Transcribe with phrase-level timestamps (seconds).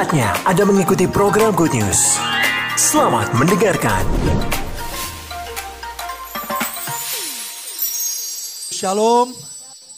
[0.00, 2.16] Saatnya Anda mengikuti program Good News.
[2.72, 4.00] Selamat mendengarkan.
[8.72, 9.36] Shalom.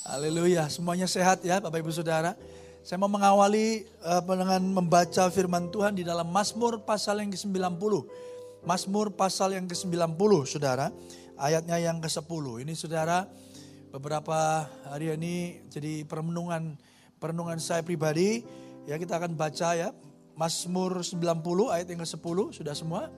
[0.02, 0.66] Haleluya.
[0.74, 2.34] Semuanya sehat ya Bapak Ibu Saudara.
[2.82, 7.94] Saya mau mengawali uh, dengan membaca firman Tuhan di dalam Mazmur pasal yang ke-90.
[8.66, 10.90] Mazmur pasal yang ke-90 Saudara.
[11.38, 12.66] Ayatnya yang ke-10.
[12.66, 13.30] Ini Saudara
[13.94, 16.74] beberapa hari ini jadi perenungan
[17.22, 18.42] perenungan saya pribadi
[18.82, 19.94] Ya kita akan baca ya.
[20.34, 21.22] Mazmur 90
[21.70, 23.12] ayat yang ke-10 sudah semua?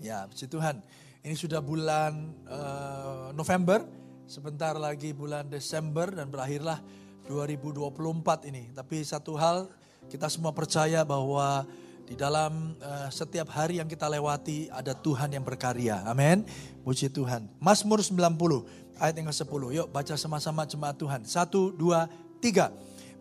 [0.00, 0.80] Ya puji Tuhan.
[1.24, 3.84] Ini sudah bulan uh, November.
[4.24, 6.80] Sebentar lagi bulan Desember dan berakhirlah
[7.28, 8.72] 2024 ini.
[8.72, 9.68] Tapi satu hal
[10.08, 11.68] kita semua percaya bahwa
[12.04, 16.04] di dalam uh, setiap hari yang kita lewati ada Tuhan yang berkarya.
[16.08, 16.48] Amin.
[16.80, 17.48] Puji Tuhan.
[17.60, 19.62] Mazmur 90 ayat yang ke-10.
[19.84, 21.20] Yuk baca sama-sama jemaat Tuhan.
[21.28, 22.08] Satu, dua,
[22.40, 22.72] tiga.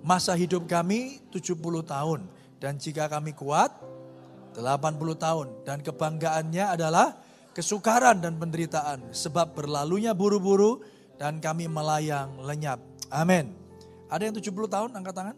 [0.03, 1.55] Masa hidup kami 70
[1.87, 2.27] tahun.
[2.59, 3.71] Dan jika kami kuat
[4.51, 4.59] 80
[5.15, 5.47] tahun.
[5.63, 7.15] Dan kebanggaannya adalah
[7.55, 9.15] kesukaran dan penderitaan.
[9.15, 10.83] Sebab berlalunya buru-buru
[11.15, 12.83] dan kami melayang lenyap.
[13.07, 13.55] Amin.
[14.11, 15.37] Ada yang 70 tahun angkat tangan?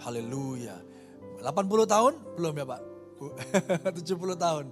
[0.00, 0.78] Haleluya.
[1.42, 2.14] 80 tahun?
[2.38, 2.82] Belum ya Pak?
[3.98, 4.64] 70 tahun.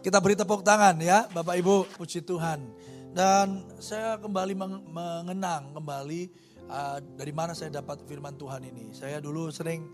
[0.00, 2.64] Kita beri tepuk tangan ya Bapak Ibu, puji Tuhan.
[3.12, 4.54] Dan saya kembali
[4.90, 8.94] mengenang kembali uh, dari mana saya dapat firman Tuhan ini.
[8.94, 9.90] Saya dulu sering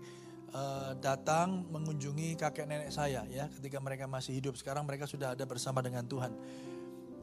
[0.53, 4.53] uh, datang mengunjungi kakek nenek saya ya ketika mereka masih hidup.
[4.55, 6.31] Sekarang mereka sudah ada bersama dengan Tuhan.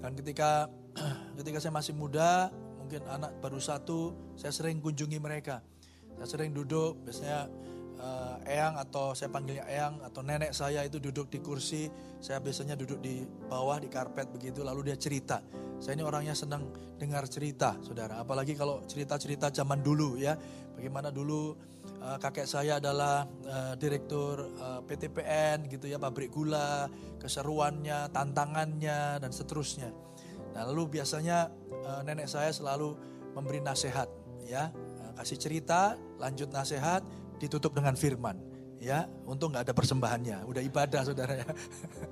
[0.03, 0.69] Dan ketika
[1.39, 2.51] ketika saya masih muda,
[2.83, 5.63] mungkin anak baru satu, saya sering kunjungi mereka.
[6.21, 7.51] Saya sering duduk, biasanya
[7.99, 12.79] uh, eyang atau saya panggilnya eyang atau nenek saya itu duduk di kursi, saya biasanya
[12.79, 15.43] duduk di bawah di karpet begitu, lalu dia cerita.
[15.85, 16.65] Saya ini orangnya senang
[16.97, 18.25] dengar cerita, saudara.
[18.25, 20.33] Apalagi kalau cerita-cerita zaman dulu ya.
[20.73, 21.53] Bagaimana dulu
[22.01, 26.89] uh, kakek saya adalah uh, direktur uh, PTPN gitu ya, pabrik gula,
[27.21, 29.93] keseruannya, tantangannya dan seterusnya.
[30.57, 31.53] Nah, lalu biasanya
[32.09, 32.97] nenek saya selalu
[33.37, 34.09] memberi nasihat
[34.49, 34.73] ya,
[35.21, 37.05] kasih cerita, lanjut nasihat,
[37.37, 38.41] ditutup dengan firman
[38.85, 41.49] ya untuk nggak ada persembahannya udah ibadah saudara ya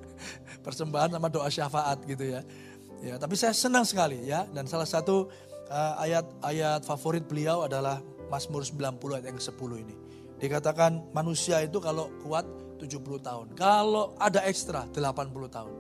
[0.66, 2.40] persembahan sama doa syafaat gitu ya
[3.02, 4.46] Ya, tapi saya senang sekali ya.
[4.54, 5.26] Dan salah satu
[5.98, 7.98] ayat-ayat uh, favorit beliau adalah
[8.30, 9.94] Mazmur 90 ayat yang ke-10 ini.
[10.38, 12.46] Dikatakan manusia itu kalau kuat
[12.78, 13.46] 70 tahun.
[13.58, 15.74] Kalau ada ekstra 80 tahun.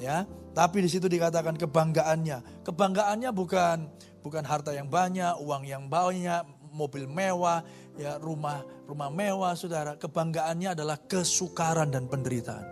[0.00, 0.24] Ya,
[0.56, 2.64] tapi di situ dikatakan kebanggaannya.
[2.64, 3.78] Kebanggaannya bukan
[4.24, 7.60] bukan harta yang banyak, uang yang banyak, mobil mewah,
[8.00, 10.00] ya rumah rumah mewah, Saudara.
[10.00, 12.64] Kebanggaannya adalah kesukaran dan penderitaan.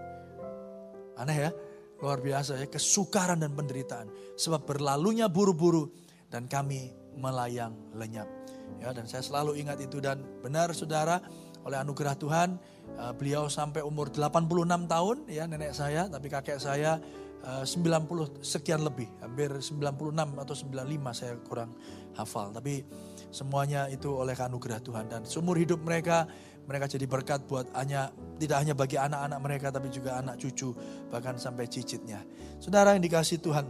[1.20, 1.50] Aneh ya?
[1.98, 4.08] Luar biasa ya, kesukaran dan penderitaan.
[4.38, 5.90] Sebab berlalunya buru-buru
[6.30, 8.30] dan kami melayang lenyap.
[8.78, 11.18] Ya, dan saya selalu ingat itu dan benar saudara
[11.66, 12.56] oleh anugerah Tuhan
[12.96, 16.96] uh, beliau sampai umur 86 tahun ya nenek saya tapi kakek saya
[17.44, 19.76] uh, 90 sekian lebih hampir 96
[20.16, 21.76] atau 95 saya kurang
[22.16, 22.86] hafal tapi
[23.28, 26.24] semuanya itu oleh anugerah Tuhan dan seumur hidup mereka
[26.68, 30.76] mereka jadi berkat buat hanya tidak hanya bagi anak-anak mereka tapi juga anak cucu
[31.08, 32.20] bahkan sampai cicitnya.
[32.60, 33.64] Saudara yang dikasih Tuhan,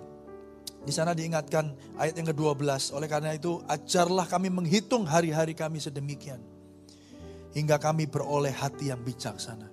[0.82, 1.69] di sana diingatkan
[2.00, 2.97] ayat yang ke-12.
[2.97, 6.41] Oleh karena itu, ajarlah kami menghitung hari-hari kami sedemikian.
[7.53, 9.69] Hingga kami beroleh hati yang bijaksana.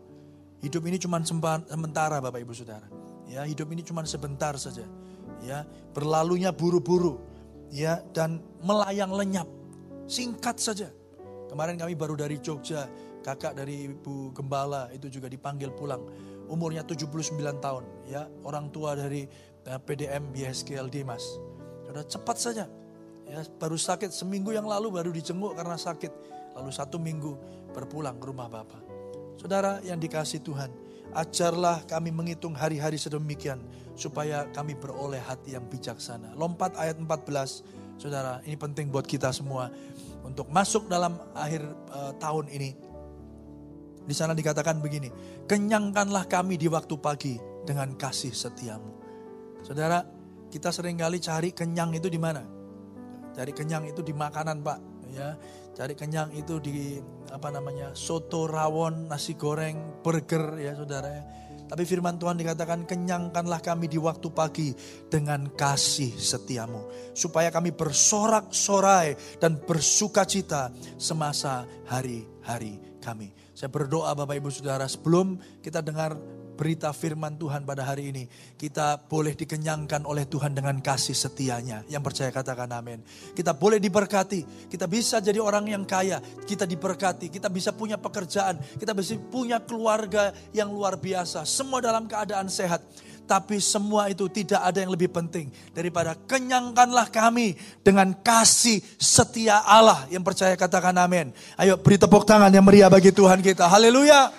[0.60, 2.88] Hidup ini cuma sementara Bapak Ibu Saudara.
[3.32, 4.84] Ya, hidup ini cuma sebentar saja.
[5.40, 5.64] Ya,
[5.96, 7.22] berlalunya buru-buru.
[7.70, 9.48] Ya, dan melayang lenyap.
[10.12, 10.90] Singkat saja.
[11.48, 12.90] Kemarin kami baru dari Jogja,
[13.26, 16.06] kakak dari Ibu Gembala itu juga dipanggil pulang.
[16.46, 19.26] Umurnya 79 tahun, ya orang tua dari
[19.66, 21.26] uh, PDM BSKLD Mas.
[21.90, 22.66] Sudah cepat saja,
[23.26, 26.14] ya baru sakit seminggu yang lalu baru dijenguk karena sakit.
[26.54, 27.34] Lalu satu minggu
[27.74, 28.80] berpulang ke rumah Bapak.
[29.42, 30.70] Saudara yang dikasih Tuhan,
[31.18, 33.60] ajarlah kami menghitung hari-hari sedemikian
[33.98, 36.38] supaya kami beroleh hati yang bijaksana.
[36.38, 39.74] Lompat ayat 14, saudara, ini penting buat kita semua
[40.24, 42.95] untuk masuk dalam akhir uh, tahun ini
[44.06, 45.10] di sana dikatakan begini,
[45.50, 47.36] kenyangkanlah kami di waktu pagi
[47.66, 48.94] dengan kasih setiamu.
[49.66, 50.06] Saudara,
[50.54, 52.46] kita sering kali cari kenyang itu di mana?
[53.34, 54.80] Cari kenyang itu di makanan, Pak.
[55.10, 55.34] Ya,
[55.74, 57.02] cari kenyang itu di
[57.34, 61.10] apa namanya soto rawon, nasi goreng, burger, ya saudara.
[61.10, 61.24] Ya.
[61.66, 64.70] Tapi firman Tuhan dikatakan kenyangkanlah kami di waktu pagi
[65.10, 66.86] dengan kasih setiamu.
[67.18, 70.70] Supaya kami bersorak-sorai dan bersuka cita
[71.02, 73.30] semasa hari-hari kami.
[73.54, 76.18] Saya berdoa Bapak Ibu Saudara sebelum kita dengar
[76.56, 78.24] berita firman Tuhan pada hari ini.
[78.56, 81.84] Kita boleh dikenyangkan oleh Tuhan dengan kasih setianya.
[81.92, 83.04] Yang percaya katakan amin.
[83.36, 84.72] Kita boleh diberkati.
[84.72, 86.24] Kita bisa jadi orang yang kaya.
[86.24, 87.30] Kita diberkati.
[87.30, 88.58] Kita bisa punya pekerjaan.
[88.80, 91.44] Kita bisa punya keluarga yang luar biasa.
[91.44, 92.82] Semua dalam keadaan sehat.
[93.26, 100.06] Tapi semua itu tidak ada yang lebih penting daripada kenyangkanlah kami dengan kasih setia Allah.
[100.14, 101.34] Yang percaya katakan amin.
[101.58, 103.66] Ayo beri tepuk tangan yang meriah bagi Tuhan kita.
[103.66, 104.30] Haleluya.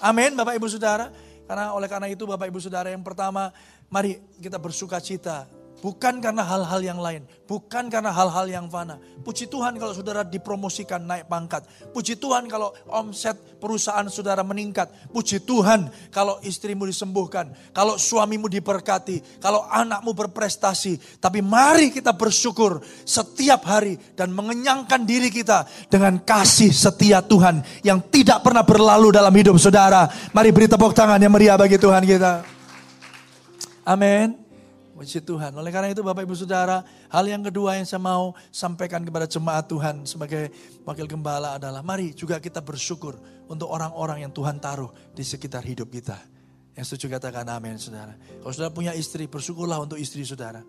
[0.00, 1.12] Amin Bapak Ibu Saudara.
[1.46, 3.54] Karena oleh karena itu Bapak Ibu Saudara yang pertama
[3.86, 5.46] mari kita bersuka cita
[5.76, 7.28] Bukan karena hal-hal yang lain.
[7.44, 8.96] Bukan karena hal-hal yang fana.
[9.20, 11.68] Puji Tuhan kalau saudara dipromosikan naik pangkat.
[11.92, 14.88] Puji Tuhan kalau omset perusahaan saudara meningkat.
[15.12, 17.52] Puji Tuhan kalau istrimu disembuhkan.
[17.76, 19.36] Kalau suamimu diberkati.
[19.36, 21.20] Kalau anakmu berprestasi.
[21.20, 24.00] Tapi mari kita bersyukur setiap hari.
[24.16, 27.60] Dan mengenyangkan diri kita dengan kasih setia Tuhan.
[27.84, 30.08] Yang tidak pernah berlalu dalam hidup saudara.
[30.32, 32.32] Mari beri tepuk tangan yang meriah bagi Tuhan kita.
[33.84, 34.45] Amin.
[34.96, 35.52] Puji Tuhan.
[35.52, 36.80] Oleh karena itu Bapak Ibu Saudara,
[37.12, 40.48] hal yang kedua yang saya mau sampaikan kepada jemaat Tuhan sebagai
[40.88, 45.92] wakil gembala adalah mari juga kita bersyukur untuk orang-orang yang Tuhan taruh di sekitar hidup
[45.92, 46.16] kita.
[46.72, 48.16] Yang setuju katakan amin saudara.
[48.16, 50.64] Kalau saudara punya istri, bersyukurlah untuk istri saudara.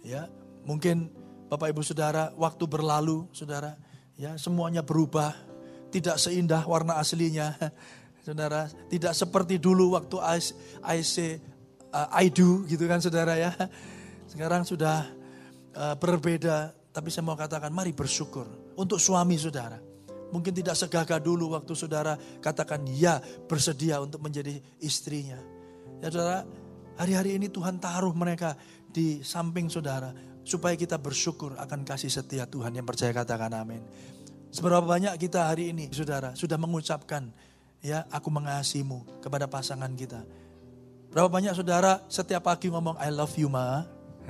[0.00, 0.32] Ya,
[0.64, 1.12] mungkin
[1.52, 3.76] Bapak Ibu Saudara, waktu berlalu saudara,
[4.16, 5.36] ya semuanya berubah.
[5.92, 7.52] Tidak seindah warna aslinya.
[8.20, 10.20] Saudara, tidak seperti dulu waktu
[10.84, 11.40] IC
[11.92, 13.52] uh, I do gitu kan saudara ya.
[14.30, 15.06] Sekarang sudah
[15.74, 16.74] uh, berbeda.
[16.90, 19.78] Tapi saya mau katakan mari bersyukur untuk suami saudara.
[20.30, 25.38] Mungkin tidak segagah dulu waktu saudara katakan ya bersedia untuk menjadi istrinya.
[26.02, 26.42] Ya saudara,
[26.98, 28.58] hari-hari ini Tuhan taruh mereka
[28.90, 30.10] di samping saudara.
[30.42, 33.86] Supaya kita bersyukur akan kasih setia Tuhan yang percaya katakan amin.
[34.50, 37.30] Seberapa banyak kita hari ini saudara sudah mengucapkan
[37.86, 40.26] ya aku mengasihimu kepada pasangan kita.
[41.10, 43.82] Berapa banyak saudara setiap pagi ngomong I love you ma,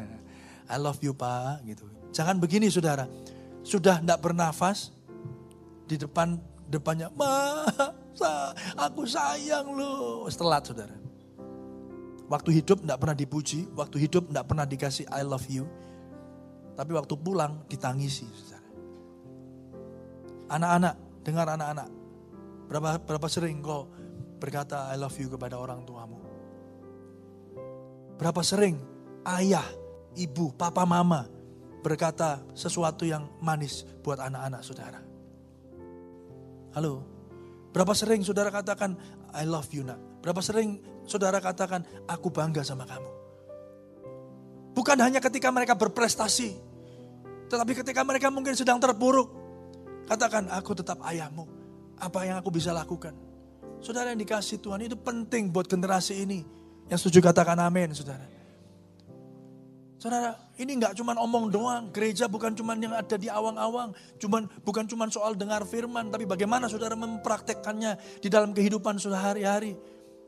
[0.73, 1.85] I love you pak gitu.
[2.09, 3.05] Jangan begini saudara,
[3.61, 4.89] sudah tidak bernafas
[5.85, 6.41] di depan
[6.73, 7.69] depannya ma,
[8.81, 10.25] aku sayang lu.
[10.33, 10.97] Setelah saudara.
[12.33, 15.69] Waktu hidup tidak pernah dipuji, waktu hidup tidak pernah dikasih I love you.
[16.79, 18.71] Tapi waktu pulang ditangisi saudara.
[20.49, 20.95] Anak-anak,
[21.27, 21.89] dengar anak-anak.
[22.73, 23.91] Berapa berapa sering kau
[24.41, 26.30] berkata I love you kepada orang tuamu?
[28.21, 28.77] Berapa sering
[29.25, 29.65] ayah,
[30.13, 31.25] ibu, papa, mama
[31.81, 35.01] berkata sesuatu yang manis buat anak-anak saudara.
[36.77, 37.01] Halo,
[37.73, 38.93] berapa sering saudara katakan
[39.33, 39.97] I love you nak?
[40.21, 43.09] Berapa sering saudara katakan aku bangga sama kamu?
[44.77, 46.61] Bukan hanya ketika mereka berprestasi,
[47.49, 49.33] tetapi ketika mereka mungkin sedang terpuruk,
[50.05, 51.49] katakan aku tetap ayahmu.
[51.97, 53.17] Apa yang aku bisa lakukan?
[53.81, 56.60] Saudara yang dikasih Tuhan itu penting buat generasi ini
[56.91, 58.27] yang setuju katakan amin, saudara.
[60.01, 61.93] Saudara, ini nggak cuma omong doang.
[61.95, 63.93] Gereja bukan cuma yang ada di awang-awang.
[64.19, 69.77] Cuman bukan cuma soal dengar firman, tapi bagaimana saudara mempraktekkannya di dalam kehidupan saudara hari-hari.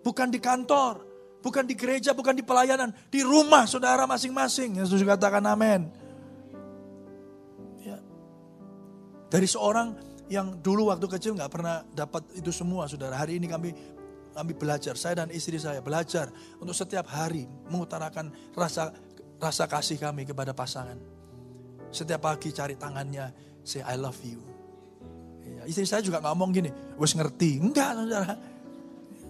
[0.04, 1.02] Bukan di kantor,
[1.40, 4.76] bukan di gereja, bukan di pelayanan, di rumah saudara masing-masing.
[4.76, 5.88] Yang setuju katakan amin.
[7.80, 7.96] Ya.
[9.32, 9.96] Dari seorang
[10.28, 13.16] yang dulu waktu kecil nggak pernah dapat itu semua, saudara.
[13.16, 13.72] Hari ini kami
[14.32, 18.92] kami belajar, saya dan istri saya belajar untuk setiap hari mengutarakan rasa
[19.36, 20.96] rasa kasih kami kepada pasangan.
[21.92, 23.28] Setiap pagi cari tangannya,
[23.60, 24.40] say I love you.
[25.42, 27.60] Ya, istri saya juga ngomong gini, wes ngerti.
[27.60, 28.32] Enggak, saudara.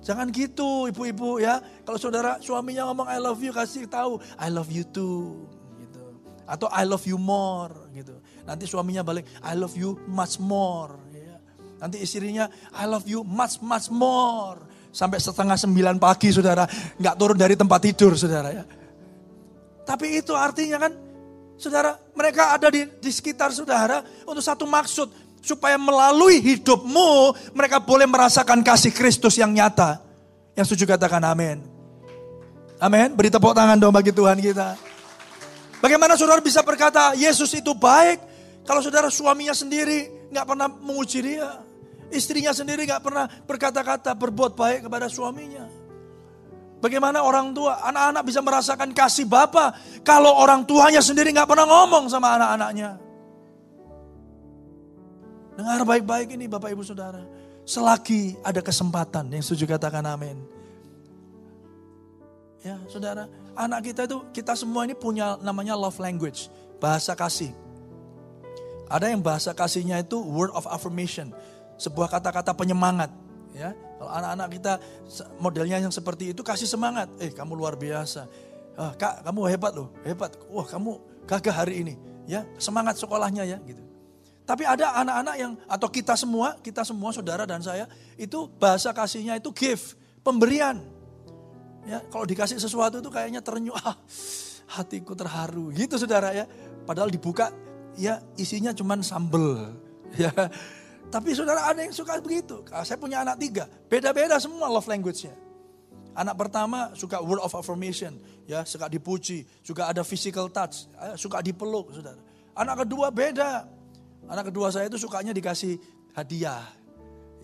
[0.03, 1.63] Jangan gitu ibu-ibu ya.
[1.87, 5.47] Kalau saudara suaminya ngomong I love you, kasih tahu I love you too.
[5.79, 6.03] Gitu.
[6.43, 8.19] Atau I love you more gitu.
[8.43, 10.99] Nanti suaminya balik I love you much more.
[11.15, 11.39] Ya.
[11.79, 14.59] Nanti istrinya I love you much much more
[14.93, 16.69] sampai setengah sembilan pagi saudara.
[17.01, 18.65] Nggak turun dari tempat tidur saudara ya.
[19.83, 20.93] Tapi itu artinya kan
[21.59, 25.09] saudara mereka ada di, di sekitar saudara untuk satu maksud.
[25.43, 29.99] Supaya melalui hidupmu mereka boleh merasakan kasih Kristus yang nyata.
[30.55, 31.59] Yang setuju katakan amin.
[32.79, 33.11] Amin.
[33.19, 34.79] Beri tepuk tangan dong bagi Tuhan kita.
[35.83, 38.23] Bagaimana saudara bisa berkata Yesus itu baik
[38.63, 41.62] kalau saudara suaminya sendiri nggak pernah menguji dia.
[42.13, 45.65] Istrinya sendiri gak pernah berkata-kata berbuat baik kepada suaminya.
[46.83, 49.73] Bagaimana orang tua, anak-anak bisa merasakan kasih Bapa
[50.05, 53.01] kalau orang tuanya sendiri gak pernah ngomong sama anak-anaknya.
[55.57, 57.25] Dengar baik-baik ini Bapak Ibu Saudara.
[57.63, 60.37] Selagi ada kesempatan yang setuju katakan amin.
[62.63, 63.27] Ya saudara,
[63.59, 66.47] anak kita itu, kita semua ini punya namanya love language.
[66.79, 67.51] Bahasa kasih.
[68.87, 71.31] Ada yang bahasa kasihnya itu word of affirmation
[71.83, 73.11] sebuah kata-kata penyemangat.
[73.53, 74.73] Ya, kalau anak-anak kita
[75.37, 77.11] modelnya yang seperti itu kasih semangat.
[77.19, 78.31] Eh, kamu luar biasa.
[78.79, 80.33] Ah, kak, kamu hebat loh, hebat.
[80.49, 80.97] Wah, kamu
[81.29, 81.95] gagah hari ini.
[82.25, 83.83] Ya, semangat sekolahnya ya, gitu.
[84.43, 87.87] Tapi ada anak-anak yang atau kita semua, kita semua saudara dan saya
[88.19, 90.83] itu bahasa kasihnya itu give, pemberian.
[91.83, 93.99] Ya, kalau dikasih sesuatu itu kayaknya terenyuh, ah,
[94.79, 95.71] hatiku terharu.
[95.75, 96.49] Gitu saudara ya.
[96.83, 97.53] Padahal dibuka
[97.99, 99.57] ya isinya cuman sambel.
[100.13, 100.29] Ya,
[101.13, 102.65] tapi saudara ada yang suka begitu.
[102.73, 105.37] Ah, saya punya anak tiga, beda-beda semua love language-nya.
[106.17, 108.17] Anak pertama suka word of affirmation,
[108.49, 112.17] ya suka dipuji, juga ada physical touch, ya, suka dipeluk, saudara.
[112.57, 113.69] Anak kedua beda.
[114.29, 115.77] Anak kedua saya itu sukanya dikasih
[116.17, 116.65] hadiah,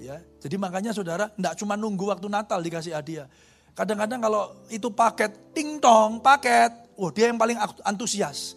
[0.01, 0.17] ya.
[0.41, 3.29] Jadi makanya saudara tidak cuma nunggu waktu Natal dikasih hadiah.
[3.77, 8.57] Kadang-kadang kalau itu paket, ting tong, paket, wah dia yang paling antusias.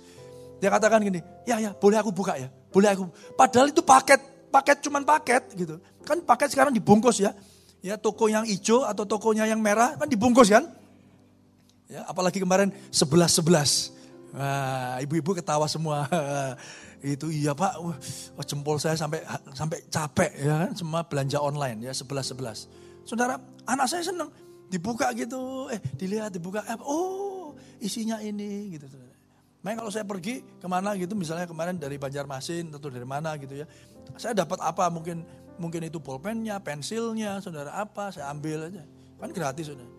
[0.63, 3.06] Dia katakan gini, ya ya boleh aku buka ya, boleh aku.
[3.36, 5.79] Padahal itu paket paket cuman paket gitu.
[6.03, 7.31] Kan paket sekarang dibungkus ya.
[7.81, 10.70] Ya toko yang hijau atau tokonya yang merah kan dibungkus kan.
[11.89, 13.72] Ya, apalagi kemarin sebelas sebelas.
[14.31, 16.05] Wah, ibu-ibu ketawa semua.
[17.01, 19.25] itu iya pak, Wah, jempol saya sampai
[19.58, 22.70] sampai capek ya kan, semua belanja online ya sebelas sebelas.
[23.01, 24.29] Saudara, anak saya senang
[24.70, 28.86] dibuka gitu, eh dilihat dibuka, eh, oh isinya ini gitu.
[29.62, 33.62] Makanya kalau saya pergi ke mana gitu, misalnya kemarin dari Banjarmasin atau dari mana gitu
[33.62, 33.65] ya,
[34.18, 35.22] saya dapat apa mungkin
[35.62, 38.82] mungkin itu pulpennya, pensilnya, saudara apa, saya ambil aja.
[39.22, 39.94] Kan gratis saudara.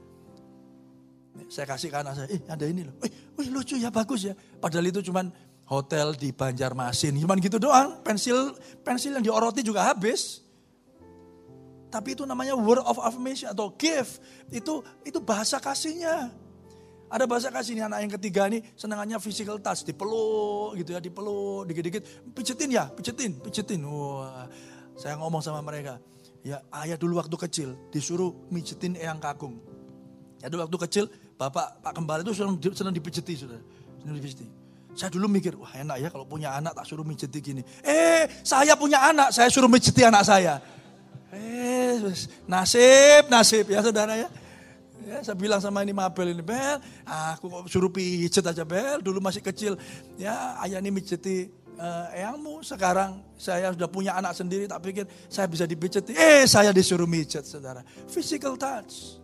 [1.46, 2.94] Saya kasih ke anak saya, eh ada ini loh.
[3.06, 4.34] Eh, wih lucu ya, bagus ya.
[4.34, 5.30] Padahal itu cuman
[5.70, 7.14] hotel di Banjarmasin.
[7.22, 10.42] Cuman gitu doang, pensil pensil yang dioroti juga habis.
[11.92, 14.18] Tapi itu namanya word of affirmation atau gift.
[14.50, 16.41] Itu itu bahasa kasihnya.
[17.12, 21.68] Ada bahasa kasih nih anak yang ketiga nih senangannya physical touch, dipeluk gitu ya, dipeluk
[21.68, 23.84] dikit-dikit, pijetin ya, pijetin, pijetin.
[23.84, 24.48] Wah,
[24.96, 26.00] saya ngomong sama mereka,
[26.40, 29.60] ya ayah dulu waktu kecil disuruh mijetin eyang kakung.
[30.40, 31.04] Ya dulu waktu kecil
[31.36, 33.60] bapak Pak Kembali itu senang, senang dipijeti sudah,
[34.00, 34.48] senang dipijeti.
[34.96, 37.62] Saya dulu mikir, wah enak ya kalau punya anak tak suruh mijeti gini.
[37.84, 40.60] Eh, saya punya anak, saya suruh mijeti anak saya.
[41.32, 41.96] Eh,
[42.48, 44.28] nasib, nasib ya saudara ya.
[45.02, 49.42] Ya, saya bilang sama ini Mabel ini, Bel, aku suruh pijet aja Bel, dulu masih
[49.42, 49.74] kecil.
[50.14, 52.62] Ya, ayah ini mijeti uh, eyangmu.
[52.62, 56.14] Sekarang saya sudah punya anak sendiri, tak pikir saya bisa dipijeti.
[56.14, 57.82] Eh, saya disuruh mijet, saudara.
[58.06, 59.18] Physical touch.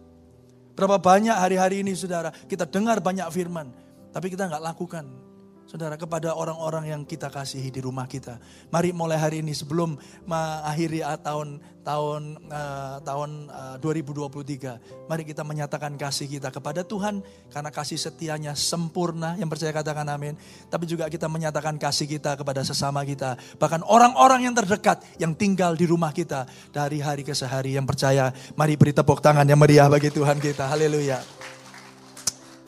[0.74, 3.70] Berapa banyak hari-hari ini, saudara, kita dengar banyak firman,
[4.14, 5.27] tapi kita nggak lakukan.
[5.68, 8.40] Saudara, kepada orang-orang yang kita kasihi di rumah kita.
[8.72, 15.44] Mari mulai hari ini sebelum mengakhiri ah, tahun tahun uh, tahun uh, 2023, mari kita
[15.44, 17.20] menyatakan kasih kita kepada Tuhan
[17.52, 19.36] karena kasih setianya sempurna.
[19.36, 20.40] Yang percaya katakan amin.
[20.72, 25.76] Tapi juga kita menyatakan kasih kita kepada sesama kita, bahkan orang-orang yang terdekat yang tinggal
[25.76, 28.32] di rumah kita dari hari ke hari yang percaya.
[28.56, 30.64] Mari beri tepuk tangan yang meriah bagi Tuhan kita.
[30.64, 31.20] Haleluya.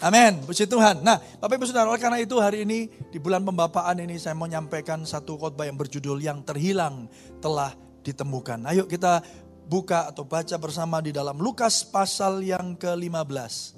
[0.00, 1.04] Amin, puji Tuhan.
[1.04, 5.04] Nah, Bapak Ibu Saudara, karena itu hari ini di bulan pembapaan ini saya mau menyampaikan
[5.04, 7.04] satu khotbah yang berjudul yang terhilang
[7.44, 8.64] telah ditemukan.
[8.64, 9.20] Ayo kita
[9.68, 13.76] buka atau baca bersama di dalam Lukas pasal yang ke-15.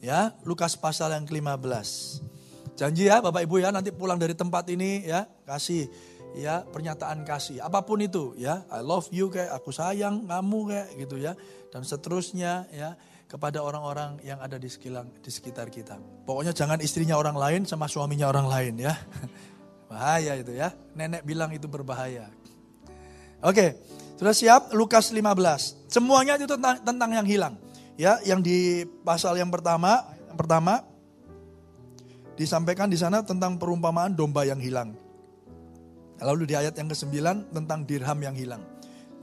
[0.00, 1.88] Ya, Lukas pasal yang ke-15.
[2.72, 5.84] Janji ya Bapak Ibu ya nanti pulang dari tempat ini ya kasih
[6.32, 10.88] ya pernyataan kasih apa pun itu ya I love you kayak aku sayang kamu kayak
[10.96, 11.36] gitu ya
[11.68, 12.96] dan seterusnya ya
[13.32, 15.96] kepada orang-orang yang ada di sekitar, di sekitar kita.
[16.28, 18.92] Pokoknya jangan istrinya orang lain sama suaminya orang lain ya.
[19.88, 20.68] Bahaya itu ya.
[20.92, 22.28] Nenek bilang itu berbahaya.
[23.40, 23.80] Oke,
[24.20, 24.76] sudah siap?
[24.76, 25.88] Lukas 15.
[25.88, 27.54] Semuanya itu tentang, tentang yang hilang.
[27.96, 30.84] Ya, yang di pasal yang pertama, yang pertama
[32.36, 34.92] disampaikan di sana tentang perumpamaan domba yang hilang.
[36.20, 37.16] Lalu di ayat yang ke-9
[37.48, 38.60] tentang dirham yang hilang.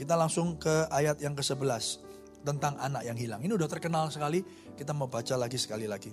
[0.01, 2.09] Kita langsung ke ayat yang ke-11
[2.43, 3.41] tentang anak yang hilang.
[3.43, 4.43] Ini udah terkenal sekali,
[4.75, 6.12] kita mau baca lagi sekali lagi.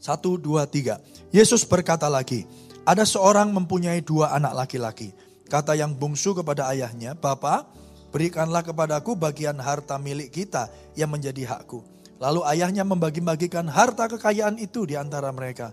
[0.00, 0.96] Satu, dua, tiga.
[1.28, 2.48] Yesus berkata lagi,
[2.88, 5.12] ada seorang mempunyai dua anak laki-laki.
[5.50, 7.68] Kata yang bungsu kepada ayahnya, Bapak,
[8.08, 11.84] berikanlah kepadaku bagian harta milik kita yang menjadi hakku.
[12.20, 15.72] Lalu ayahnya membagi-bagikan harta kekayaan itu di antara mereka.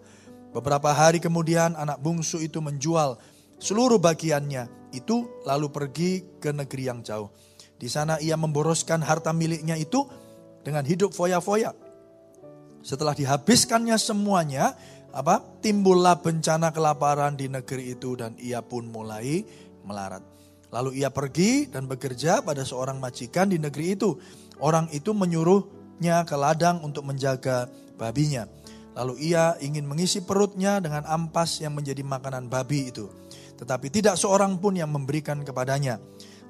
[0.56, 3.20] Beberapa hari kemudian anak bungsu itu menjual
[3.60, 7.27] seluruh bagiannya itu lalu pergi ke negeri yang jauh.
[7.77, 10.05] Di sana ia memboroskan harta miliknya itu
[10.65, 11.74] dengan hidup foya-foya.
[12.81, 14.74] Setelah dihabiskannya semuanya,
[15.13, 15.41] apa?
[15.62, 19.46] Timbullah bencana kelaparan di negeri itu dan ia pun mulai
[19.86, 20.22] melarat.
[20.67, 24.19] Lalu ia pergi dan bekerja pada seorang majikan di negeri itu.
[24.60, 28.50] Orang itu menyuruhnya ke ladang untuk menjaga babinya.
[28.98, 33.07] Lalu ia ingin mengisi perutnya dengan ampas yang menjadi makanan babi itu.
[33.57, 36.01] Tetapi tidak seorang pun yang memberikan kepadanya.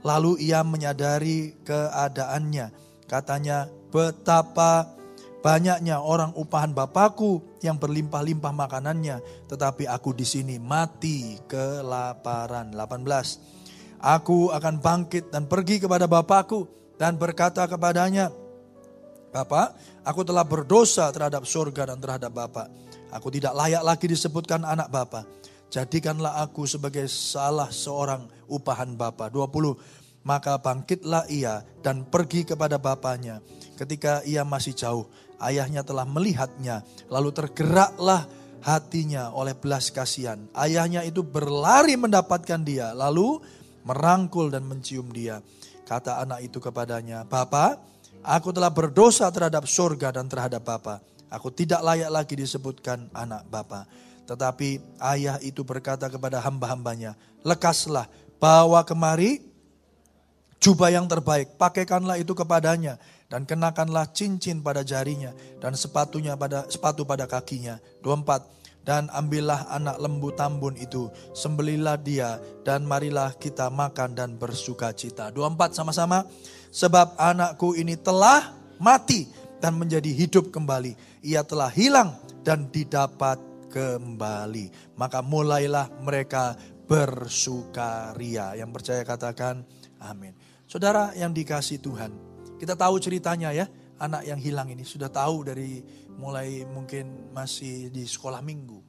[0.06, 2.74] Lalu ia menyadari keadaannya.
[3.08, 4.98] Katanya, betapa
[5.42, 12.76] banyaknya orang upahan Bapakku yang berlimpah-limpah makanannya, tetapi aku di sini mati kelaparan.
[12.76, 13.98] 18.
[13.98, 16.68] Aku akan bangkit dan pergi kepada Bapakku
[17.02, 18.30] dan berkata kepadanya,
[19.34, 22.68] Bapak, aku telah berdosa terhadap surga dan terhadap Bapak.
[23.12, 25.24] Aku tidak layak lagi disebutkan anak Bapak.
[25.68, 29.32] Jadikanlah aku sebagai salah seorang upahan Bapak.
[29.32, 29.76] 20.
[30.24, 33.40] Maka bangkitlah ia dan pergi kepada bapaknya.
[33.80, 35.06] Ketika ia masih jauh,
[35.40, 36.84] ayahnya telah melihatnya.
[37.08, 38.28] Lalu tergeraklah
[38.64, 40.44] hatinya oleh belas kasihan.
[40.52, 43.40] Ayahnya itu berlari mendapatkan dia, lalu
[43.88, 45.40] merangkul dan mencium dia.
[45.88, 47.80] Kata anak itu kepadanya, Bapak,
[48.20, 51.00] aku telah berdosa terhadap surga dan terhadap Bapak.
[51.32, 54.07] Aku tidak layak lagi disebutkan anak Bapak.
[54.28, 57.16] Tetapi ayah itu berkata kepada hamba-hambanya,
[57.48, 59.40] lekaslah, bawa kemari
[60.60, 63.00] jubah yang terbaik, pakaikanlah itu kepadanya
[63.32, 65.32] dan kenakanlah cincin pada jarinya
[65.64, 67.80] dan sepatunya pada sepatu pada kakinya.
[68.04, 68.58] 24
[68.88, 75.28] dan ambillah anak lembu tambun itu, sembelilah dia dan marilah kita makan dan bersuka cita.
[75.32, 76.24] 24 sama-sama,
[76.72, 79.28] sebab anakku ini telah mati
[79.60, 80.96] dan menjadi hidup kembali.
[81.20, 82.16] Ia telah hilang
[82.48, 84.96] dan didapat kembali.
[84.96, 86.56] Maka mulailah mereka
[86.88, 88.56] bersukaria.
[88.56, 89.68] Yang percaya katakan
[90.02, 90.34] amin.
[90.68, 92.12] Saudara yang dikasih Tuhan,
[92.60, 93.68] kita tahu ceritanya ya,
[94.00, 95.80] anak yang hilang ini sudah tahu dari
[96.18, 98.80] mulai mungkin masih di sekolah minggu.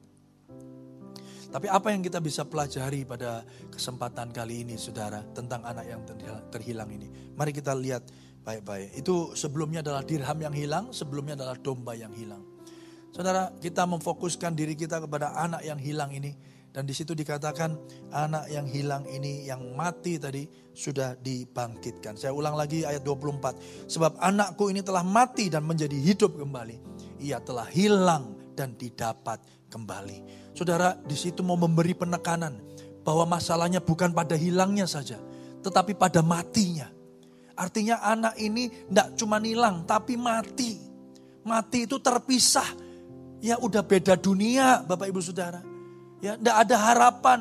[1.49, 3.41] Tapi apa yang kita bisa pelajari pada
[3.73, 6.01] kesempatan kali ini saudara tentang anak yang
[6.53, 7.09] terhilang ini.
[7.33, 8.05] Mari kita lihat
[8.45, 8.93] baik-baik.
[8.93, 12.45] Itu sebelumnya adalah dirham yang hilang, sebelumnya adalah domba yang hilang.
[13.09, 16.37] Saudara, kita memfokuskan diri kita kepada anak yang hilang ini
[16.69, 17.73] dan di situ dikatakan
[18.13, 22.13] anak yang hilang ini yang mati tadi sudah dibangkitkan.
[22.13, 23.89] Saya ulang lagi ayat 24.
[23.89, 26.77] Sebab anakku ini telah mati dan menjadi hidup kembali.
[27.25, 29.41] Ia telah hilang dan didapat
[29.73, 30.51] kembali.
[30.53, 32.61] Saudara di situ mau memberi penekanan
[33.01, 35.17] bahwa masalahnya bukan pada hilangnya saja.
[35.65, 36.85] Tetapi pada matinya.
[37.57, 40.77] Artinya anak ini tidak cuma hilang tapi mati.
[41.41, 42.87] Mati itu terpisah.
[43.39, 45.63] Ya udah beda dunia Bapak Ibu Saudara.
[46.19, 47.39] Ya, tidak ada harapan.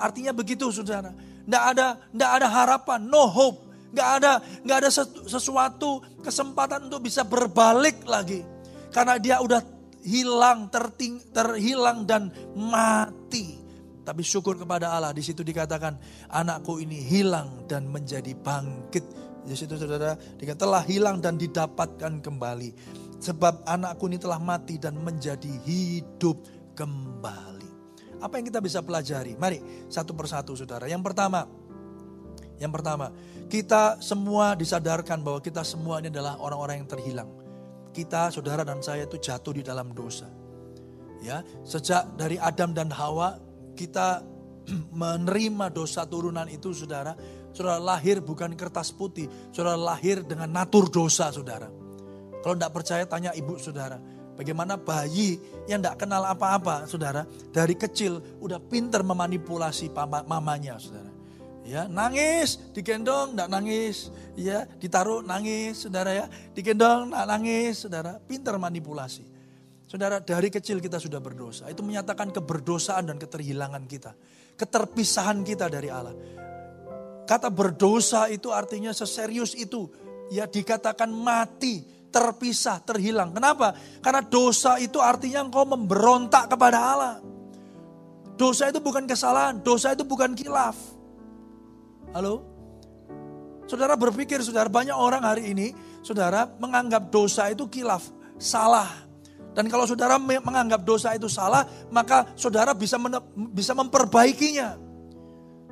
[0.00, 1.12] Artinya begitu, saudara.
[1.44, 3.60] Tidak ada, tidak ada harapan, no hope.
[3.94, 4.32] Nggak ada,
[4.64, 4.90] nggak ada
[5.28, 8.42] sesuatu kesempatan untuk bisa berbalik lagi.
[8.90, 9.62] Karena dia udah
[10.02, 13.60] hilang, terting, terhilang dan mati.
[14.04, 15.96] Tapi syukur kepada Allah, di situ dikatakan
[16.28, 19.04] anakku ini hilang dan menjadi bangkit.
[19.44, 22.70] Di situ saudara dikatakan telah hilang dan didapatkan kembali.
[23.24, 26.44] Sebab anakku ini telah mati dan menjadi hidup
[26.76, 27.72] kembali.
[28.20, 29.32] Apa yang kita bisa pelajari?
[29.40, 30.84] Mari satu persatu saudara.
[30.84, 31.48] Yang pertama,
[32.60, 33.08] yang pertama,
[33.48, 37.30] kita semua disadarkan bahwa kita semua ini adalah orang-orang yang terhilang.
[37.96, 40.28] Kita, saudara dan saya itu jatuh di dalam dosa.
[41.24, 43.40] Ya, sejak dari Adam dan Hawa
[43.72, 44.20] kita
[45.00, 47.16] menerima dosa turunan itu saudara.
[47.56, 51.83] Saudara lahir bukan kertas putih, saudara lahir dengan natur dosa saudara.
[52.44, 53.96] Kalau tidak percaya tanya ibu saudara.
[54.36, 59.88] Bagaimana bayi yang tidak kenal apa-apa, saudara, dari kecil udah pinter memanipulasi
[60.28, 61.08] mamanya, saudara.
[61.64, 68.60] Ya, nangis, digendong, tidak nangis, ya, ditaruh nangis, saudara ya, digendong, tidak nangis, saudara, pinter
[68.60, 69.24] manipulasi.
[69.88, 71.70] Saudara, dari kecil kita sudah berdosa.
[71.72, 74.12] Itu menyatakan keberdosaan dan keterhilangan kita.
[74.58, 76.12] Keterpisahan kita dari Allah.
[77.24, 79.88] Kata berdosa itu artinya seserius itu.
[80.28, 83.34] Ya dikatakan mati terpisah, terhilang.
[83.34, 83.74] Kenapa?
[83.98, 87.14] Karena dosa itu artinya engkau memberontak kepada Allah.
[88.38, 90.78] Dosa itu bukan kesalahan, dosa itu bukan kilaf.
[92.14, 92.46] Halo?
[93.66, 95.74] Saudara berpikir, saudara banyak orang hari ini,
[96.06, 98.06] saudara menganggap dosa itu kilaf,
[98.38, 98.86] salah.
[99.54, 102.98] Dan kalau saudara menganggap dosa itu salah, maka saudara bisa
[103.54, 104.83] bisa memperbaikinya.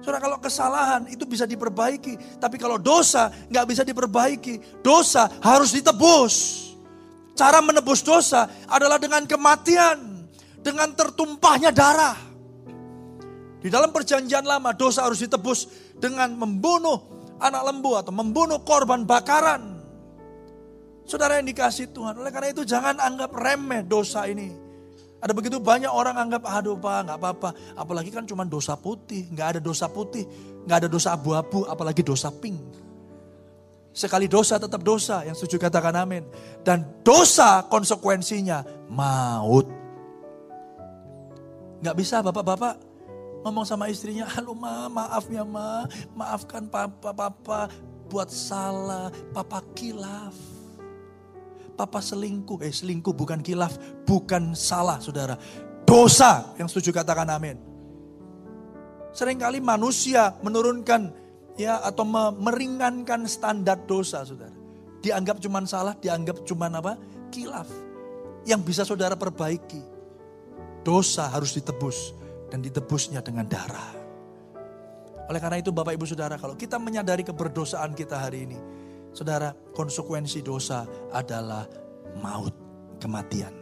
[0.03, 2.43] Saudara kalau kesalahan itu bisa diperbaiki.
[2.43, 4.83] Tapi kalau dosa nggak bisa diperbaiki.
[4.83, 6.35] Dosa harus ditebus.
[7.39, 10.27] Cara menebus dosa adalah dengan kematian.
[10.59, 12.19] Dengan tertumpahnya darah.
[13.63, 16.99] Di dalam perjanjian lama dosa harus ditebus dengan membunuh
[17.39, 19.79] anak lembu atau membunuh korban bakaran.
[21.07, 22.19] Saudara yang dikasih Tuhan.
[22.19, 24.62] Oleh karena itu jangan anggap remeh dosa ini.
[25.23, 27.49] Ada begitu banyak orang anggap, aduh pak nggak apa-apa.
[27.79, 30.27] Apalagi kan cuma dosa putih, nggak ada dosa putih,
[30.67, 32.59] nggak ada dosa abu-abu, apalagi dosa pink.
[33.95, 36.27] Sekali dosa tetap dosa, yang setuju katakan amin.
[36.67, 39.71] Dan dosa konsekuensinya maut.
[41.87, 42.83] Nggak bisa bapak-bapak
[43.47, 45.87] ngomong sama istrinya, halo ma, maaf ya ma,
[46.19, 47.71] maafkan papa, papa
[48.11, 50.52] buat salah, papa kilaf.
[51.83, 53.75] Papa selingkuh, eh selingkuh bukan kilaf,
[54.07, 55.35] bukan salah saudara.
[55.83, 57.59] Dosa, yang setuju katakan amin.
[59.11, 61.11] Seringkali manusia menurunkan
[61.59, 62.07] ya atau
[62.39, 64.55] meringankan standar dosa saudara.
[65.03, 66.95] Dianggap cuma salah, dianggap cuma apa?
[67.35, 67.67] Kilaf.
[68.47, 69.83] Yang bisa saudara perbaiki.
[70.87, 72.15] Dosa harus ditebus
[72.47, 73.91] dan ditebusnya dengan darah.
[75.27, 78.59] Oleh karena itu Bapak Ibu Saudara, kalau kita menyadari keberdosaan kita hari ini,
[79.13, 81.69] Saudara, konsekuensi dosa adalah
[82.21, 82.57] maut,
[82.97, 83.53] kematian.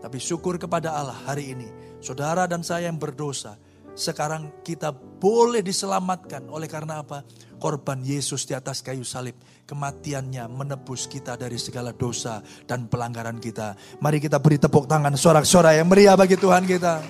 [0.00, 1.68] Tapi syukur kepada Allah hari ini,
[2.00, 3.56] Saudara dan saya yang berdosa,
[3.94, 7.24] sekarang kita boleh diselamatkan oleh karena apa?
[7.56, 13.72] Korban Yesus di atas kayu salib, kematiannya menebus kita dari segala dosa dan pelanggaran kita.
[14.04, 17.00] Mari kita beri tepuk tangan sorak-sorai yang meriah bagi Tuhan kita.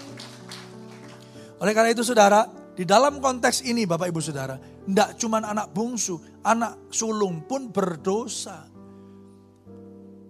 [1.59, 6.19] Oleh karena itu saudara, di dalam konteks ini Bapak Ibu Saudara, tidak cuma anak bungsu,
[6.43, 8.67] anak sulung pun berdosa.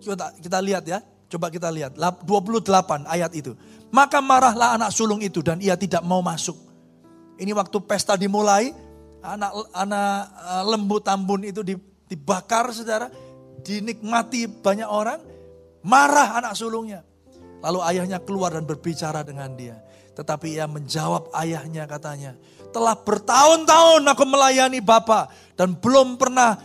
[0.05, 1.01] Coba kita lihat ya,
[1.33, 3.57] coba kita lihat 28 ayat itu.
[3.89, 6.61] Maka marahlah anak sulung itu dan ia tidak mau masuk.
[7.41, 8.77] Ini waktu pesta dimulai,
[9.25, 11.65] anak anak eh, lembu tambun itu
[12.05, 13.09] dibakar saudara,
[13.65, 15.25] dinikmati banyak orang,
[15.81, 17.01] marah anak sulungnya.
[17.65, 19.81] Lalu ayahnya keluar dan berbicara dengan dia.
[20.15, 22.39] Tetapi ia menjawab ayahnya katanya,
[22.71, 26.59] telah bertahun-tahun aku melayani Bapak dan belum pernah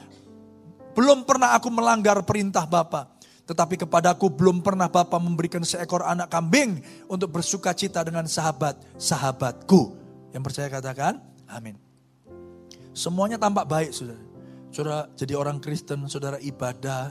[0.93, 3.21] belum pernah aku melanggar perintah Bapak.
[3.49, 9.97] Tetapi kepadaku belum pernah Bapak memberikan seekor anak kambing untuk bersuka cita dengan sahabat-sahabatku.
[10.29, 11.17] Yang percaya katakan,
[11.49, 11.73] amin.
[12.93, 14.21] Semuanya tampak baik, saudara.
[14.69, 17.09] Saudara jadi orang Kristen, saudara ibadah,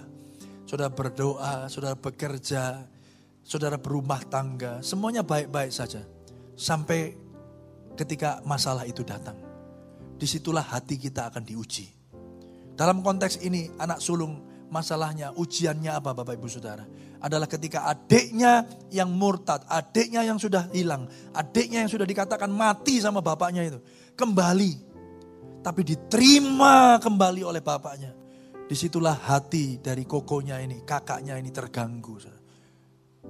[0.63, 2.87] saudara berdoa, saudara bekerja,
[3.43, 4.79] saudara berumah tangga.
[4.79, 6.07] Semuanya baik-baik saja.
[6.59, 7.15] Sampai
[7.95, 9.39] ketika masalah itu datang.
[10.19, 11.87] Di situlah hati kita akan diuji.
[12.75, 16.83] Dalam konteks ini anak sulung masalahnya, ujiannya apa Bapak Ibu Saudara?
[17.19, 23.23] Adalah ketika adiknya yang murtad, adiknya yang sudah hilang, adiknya yang sudah dikatakan mati sama
[23.23, 23.79] bapaknya itu.
[24.15, 24.87] Kembali.
[25.63, 28.15] Tapi diterima kembali oleh bapaknya.
[28.67, 32.19] Di situlah hati dari kokonya ini, kakaknya ini terganggu.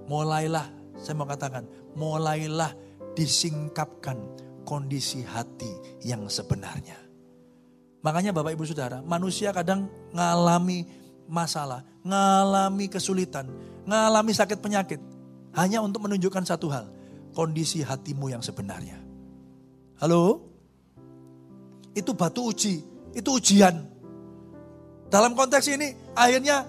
[0.09, 1.65] Mulailah, saya mau katakan,
[1.97, 2.88] mulailah
[3.19, 4.15] disingkapkan
[4.63, 6.95] kondisi hati yang sebenarnya.
[8.07, 10.87] Makanya Bapak Ibu Saudara, manusia kadang ngalami
[11.27, 13.51] masalah, ngalami kesulitan,
[13.83, 15.03] ngalami sakit penyakit.
[15.59, 16.87] Hanya untuk menunjukkan satu hal,
[17.35, 19.03] kondisi hatimu yang sebenarnya.
[19.99, 20.47] Halo?
[21.91, 22.79] Itu batu uji,
[23.19, 23.83] itu ujian.
[25.11, 26.63] Dalam konteks ini, akhirnya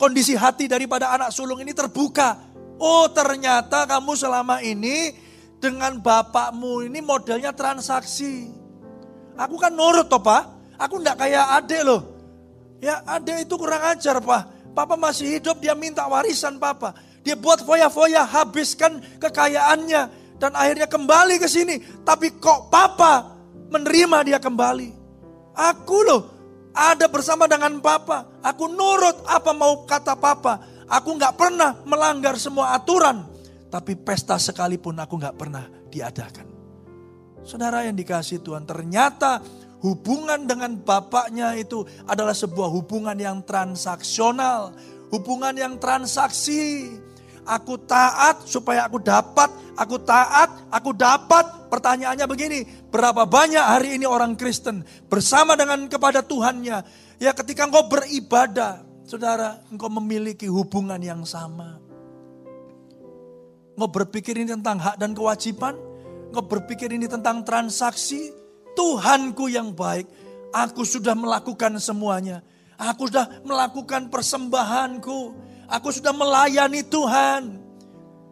[0.00, 2.40] kondisi hati daripada anak sulung ini terbuka.
[2.80, 5.21] Oh ternyata kamu selama ini
[5.62, 8.50] dengan bapakmu ini modelnya transaksi.
[9.38, 12.02] Aku kan nurut toh pak, aku ndak kayak adek loh.
[12.82, 16.98] Ya adek itu kurang ajar pak, papa masih hidup dia minta warisan papa.
[17.22, 20.02] Dia buat foya-foya habiskan kekayaannya
[20.42, 21.78] dan akhirnya kembali ke sini.
[22.02, 23.38] Tapi kok papa
[23.70, 24.90] menerima dia kembali.
[25.54, 26.22] Aku loh
[26.74, 28.26] ada bersama dengan papa.
[28.42, 30.58] Aku nurut apa mau kata papa.
[30.90, 33.31] Aku nggak pernah melanggar semua aturan.
[33.72, 36.44] Tapi pesta sekalipun aku nggak pernah diadakan.
[37.40, 39.40] Saudara yang dikasih Tuhan, ternyata
[39.80, 44.76] hubungan dengan bapaknya itu adalah sebuah hubungan yang transaksional.
[45.08, 46.92] Hubungan yang transaksi.
[47.42, 51.66] Aku taat supaya aku dapat, aku taat, aku dapat.
[51.72, 52.60] Pertanyaannya begini,
[52.92, 56.78] berapa banyak hari ini orang Kristen bersama dengan kepada Tuhannya.
[57.18, 61.91] Ya ketika engkau beribadah, saudara, engkau memiliki hubungan yang sama.
[63.76, 65.74] Nggak berpikir ini tentang hak dan kewajiban.
[66.32, 68.32] Nggak berpikir ini tentang transaksi.
[68.72, 70.08] Tuhanku yang baik.
[70.52, 72.44] Aku sudah melakukan semuanya.
[72.76, 75.18] Aku sudah melakukan persembahanku.
[75.68, 77.60] Aku sudah melayani Tuhan.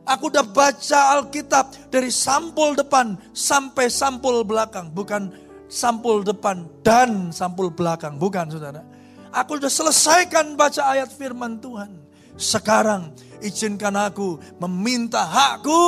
[0.04, 4.92] Aku sudah baca Alkitab dari sampul depan sampai sampul belakang.
[4.92, 5.32] Bukan
[5.70, 8.16] sampul depan dan sampul belakang.
[8.20, 8.84] Bukan saudara.
[9.30, 12.09] Aku sudah selesaikan baca ayat firman Tuhan.
[12.40, 13.12] Sekarang
[13.44, 15.84] izinkan aku meminta hakku.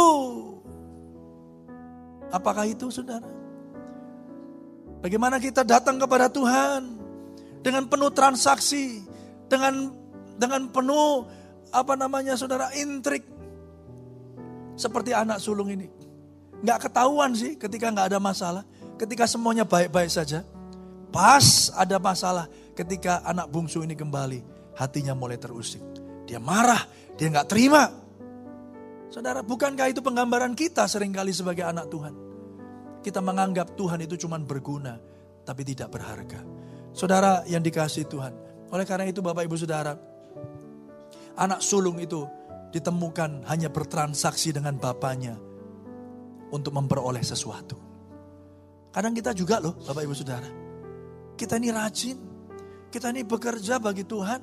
[2.28, 3.24] Apakah itu saudara?
[5.00, 7.00] Bagaimana kita datang kepada Tuhan
[7.64, 9.00] dengan penuh transaksi,
[9.48, 9.96] dengan
[10.36, 11.24] dengan penuh
[11.72, 13.24] apa namanya saudara intrik
[14.76, 15.88] seperti anak sulung ini.
[16.60, 18.62] Nggak ketahuan sih ketika nggak ada masalah,
[19.00, 20.44] ketika semuanya baik-baik saja.
[21.12, 24.40] Pas ada masalah ketika anak bungsu ini kembali,
[24.76, 25.91] hatinya mulai terusik.
[26.28, 26.82] Dia marah,
[27.18, 27.90] dia nggak terima.
[29.12, 32.32] Saudara, bukankah itu penggambaran kita sering kali sebagai anak Tuhan?
[33.02, 34.96] kita menganggap Tuhan itu cuma berguna,
[35.42, 36.40] tapi tidak berharga.
[36.94, 38.32] Saudara yang dikasih Tuhan.
[38.72, 39.92] Oleh karena itu Bapak Ibu Saudara,
[41.36, 42.24] anak sulung itu
[42.72, 45.36] ditemukan hanya bertransaksi dengan bapaknya
[46.54, 47.76] untuk memperoleh sesuatu.
[48.94, 50.48] Kadang kita juga loh Bapak Ibu Saudara.
[51.36, 52.16] Kita ini rajin.
[52.88, 54.40] Kita ini bekerja bagi Tuhan.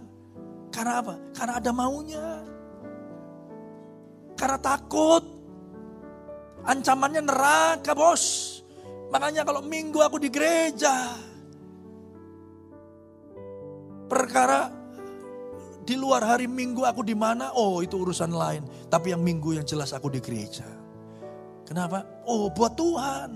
[0.70, 1.14] Karena apa?
[1.34, 2.28] Karena ada maunya.
[4.38, 5.24] Karena takut.
[6.64, 8.58] Ancamannya neraka bos.
[9.10, 11.18] Makanya kalau minggu aku di gereja.
[14.10, 14.70] Perkara
[15.86, 17.50] di luar hari minggu aku di mana?
[17.58, 18.62] Oh, itu urusan lain.
[18.90, 20.66] Tapi yang minggu yang jelas aku di gereja.
[21.66, 22.06] Kenapa?
[22.26, 23.32] Oh, buat Tuhan.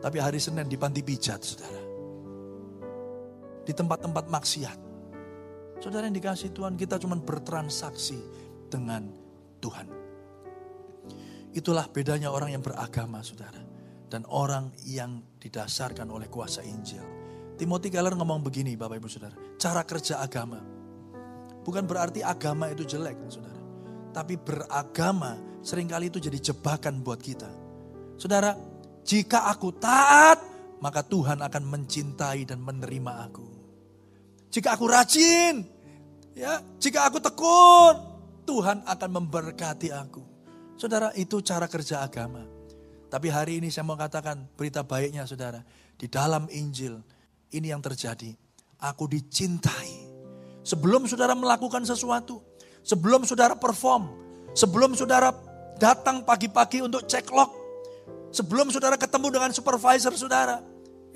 [0.00, 1.82] Tapi hari Senin di panti pijat, saudara.
[3.64, 4.85] Di tempat-tempat maksiat.
[5.80, 8.18] Saudara yang dikasih Tuhan, kita cuma bertransaksi
[8.72, 9.06] dengan
[9.60, 9.86] Tuhan.
[11.56, 13.60] Itulah bedanya orang yang beragama, saudara.
[14.06, 17.02] Dan orang yang didasarkan oleh kuasa Injil.
[17.56, 19.34] Timothy Keller ngomong begini Bapak Ibu Saudara.
[19.56, 20.60] Cara kerja agama.
[21.64, 23.58] Bukan berarti agama itu jelek saudara.
[24.12, 25.34] Tapi beragama
[25.64, 27.48] sering kali itu jadi jebakan buat kita.
[28.20, 28.54] Saudara,
[29.02, 30.38] jika aku taat,
[30.78, 33.55] maka Tuhan akan mencintai dan menerima aku.
[34.50, 35.66] Jika aku rajin,
[36.32, 37.94] ya, jika aku tekun,
[38.46, 40.22] Tuhan akan memberkati aku.
[40.76, 42.44] Saudara, itu cara kerja agama.
[43.06, 45.62] Tapi hari ini saya mau katakan berita baiknya saudara.
[45.96, 47.00] Di dalam Injil,
[47.54, 48.34] ini yang terjadi.
[48.82, 50.04] Aku dicintai.
[50.66, 52.42] Sebelum saudara melakukan sesuatu,
[52.84, 54.10] sebelum saudara perform,
[54.52, 55.32] sebelum saudara
[55.80, 57.50] datang pagi-pagi untuk cek log,
[58.34, 60.60] sebelum saudara ketemu dengan supervisor saudara,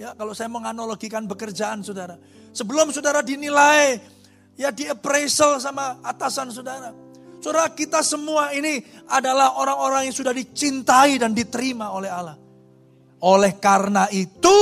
[0.00, 2.16] ya kalau saya menganalogikan pekerjaan saudara,
[2.56, 4.00] sebelum saudara dinilai,
[4.56, 7.10] ya di appraisal sama atasan saudara,
[7.40, 12.36] Saudara kita semua ini adalah orang-orang yang sudah dicintai dan diterima oleh Allah.
[13.24, 14.60] Oleh karena itu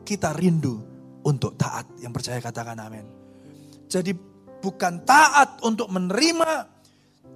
[0.00, 0.80] kita rindu
[1.20, 2.00] untuk taat.
[2.00, 3.04] Yang percaya katakan amin.
[3.92, 4.16] Jadi
[4.56, 6.64] bukan taat untuk menerima,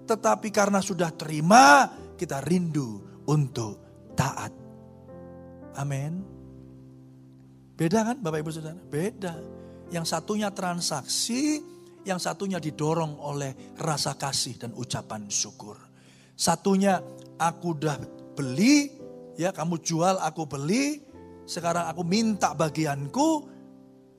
[0.08, 3.76] tetapi karena sudah terima, kita rindu untuk
[4.16, 4.56] taat.
[5.76, 6.29] Amin.
[7.80, 8.76] Beda kan Bapak Ibu Saudara?
[8.76, 9.40] Beda.
[9.88, 11.64] Yang satunya transaksi,
[12.04, 15.80] yang satunya didorong oleh rasa kasih dan ucapan syukur.
[16.36, 17.00] Satunya
[17.40, 17.96] aku udah
[18.36, 18.92] beli,
[19.40, 21.00] ya kamu jual aku beli,
[21.48, 23.48] sekarang aku minta bagianku,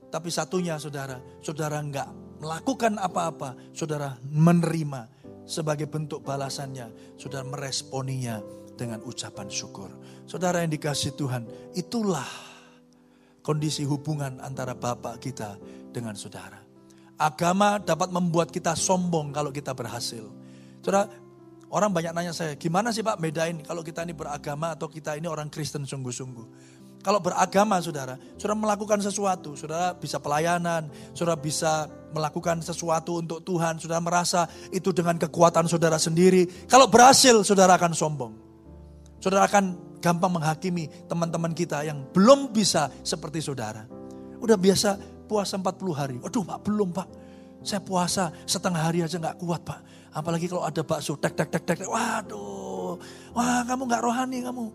[0.10, 2.10] tapi satunya saudara, saudara enggak
[2.42, 5.06] melakukan apa-apa, saudara menerima
[5.46, 8.42] sebagai bentuk balasannya, saudara meresponinya
[8.74, 9.94] dengan ucapan syukur.
[10.26, 11.46] Saudara yang dikasih Tuhan,
[11.78, 12.51] itulah
[13.42, 15.58] kondisi hubungan antara Bapak kita
[15.90, 16.62] dengan saudara.
[17.22, 20.26] Agama dapat membuat kita sombong kalau kita berhasil.
[20.82, 21.06] Saudara,
[21.70, 25.30] orang banyak nanya saya, gimana sih Pak bedain kalau kita ini beragama atau kita ini
[25.30, 26.48] orang Kristen sungguh-sungguh.
[27.02, 30.86] Kalau beragama saudara, saudara melakukan sesuatu, saudara bisa pelayanan,
[31.18, 36.46] saudara bisa melakukan sesuatu untuk Tuhan, saudara merasa itu dengan kekuatan saudara sendiri.
[36.70, 38.34] Kalau berhasil, saudara akan sombong.
[39.18, 43.86] Saudara akan gampang menghakimi teman-teman kita yang belum bisa seperti saudara.
[44.42, 44.98] Udah biasa
[45.30, 46.16] puasa 40 hari.
[46.18, 47.08] Waduh pak, belum pak.
[47.62, 49.80] Saya puasa setengah hari aja nggak kuat pak.
[50.12, 51.86] Apalagi kalau ada bakso, tek tek tek tek.
[51.86, 52.98] Waduh,
[53.38, 54.66] wah kamu nggak rohani kamu.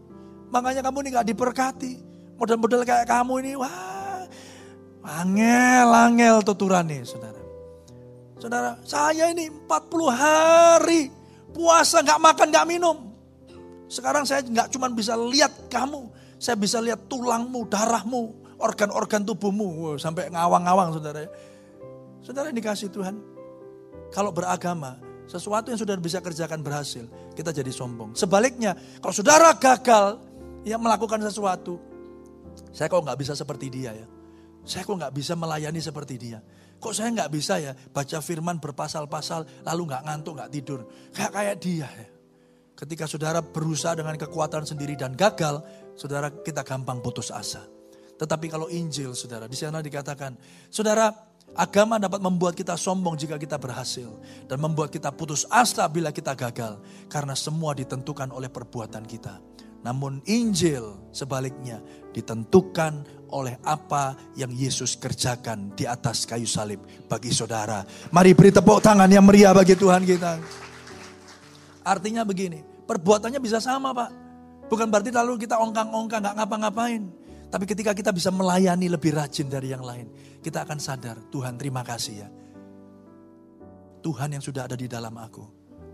[0.49, 1.93] Makanya kamu ini nggak diberkati.
[2.39, 4.23] Model-model kayak kamu ini, wah,
[5.03, 7.43] angel-angel tuturan nih saudara.
[8.37, 11.09] Saudara, saya ini 40 hari
[11.57, 13.15] puasa nggak makan nggak minum.
[13.87, 16.11] Sekarang saya nggak cuma bisa lihat kamu,
[16.42, 21.31] saya bisa lihat tulangmu, darahmu, organ-organ tubuhmu, sampai ngawang-ngawang saudara.
[22.27, 23.14] Saudara dikasih Tuhan,
[24.11, 24.99] kalau beragama,
[25.31, 27.07] sesuatu yang saudara bisa kerjakan berhasil,
[27.38, 28.18] kita jadi sombong.
[28.18, 30.18] Sebaliknya, kalau saudara gagal,
[30.66, 31.79] ya melakukan sesuatu,
[32.75, 34.07] saya kok nggak bisa seperti dia ya.
[34.66, 36.42] Saya kok nggak bisa melayani seperti dia.
[36.83, 40.81] Kok saya nggak bisa ya baca firman berpasal-pasal lalu nggak ngantuk nggak tidur.
[41.14, 42.15] Kayak kayak dia ya.
[42.77, 45.65] Ketika saudara berusaha dengan kekuatan sendiri dan gagal,
[45.97, 47.65] saudara kita gampang putus asa.
[48.21, 50.37] Tetapi kalau Injil saudara, di sana dikatakan,
[50.69, 51.09] saudara
[51.57, 54.12] agama dapat membuat kita sombong jika kita berhasil.
[54.45, 56.77] Dan membuat kita putus asa bila kita gagal.
[57.09, 59.41] Karena semua ditentukan oleh perbuatan kita.
[59.81, 61.81] Namun Injil sebaliknya
[62.12, 67.87] ditentukan oleh apa yang Yesus kerjakan di atas kayu salib bagi saudara.
[68.12, 70.65] Mari beri tepuk tangan yang meriah bagi Tuhan kita.
[71.87, 74.11] Artinya begini, perbuatannya bisa sama Pak.
[74.66, 77.03] Bukan berarti lalu kita ongkang-ongkang, nggak ngapa-ngapain.
[77.46, 80.11] Tapi ketika kita bisa melayani lebih rajin dari yang lain,
[80.42, 82.29] kita akan sadar, Tuhan terima kasih ya.
[84.03, 85.46] Tuhan yang sudah ada di dalam aku,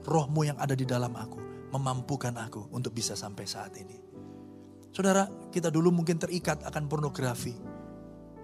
[0.09, 4.01] rohmu yang ada di dalam aku, memampukan aku untuk bisa sampai saat ini.
[4.93, 7.53] Saudara, kita dulu mungkin terikat akan pornografi.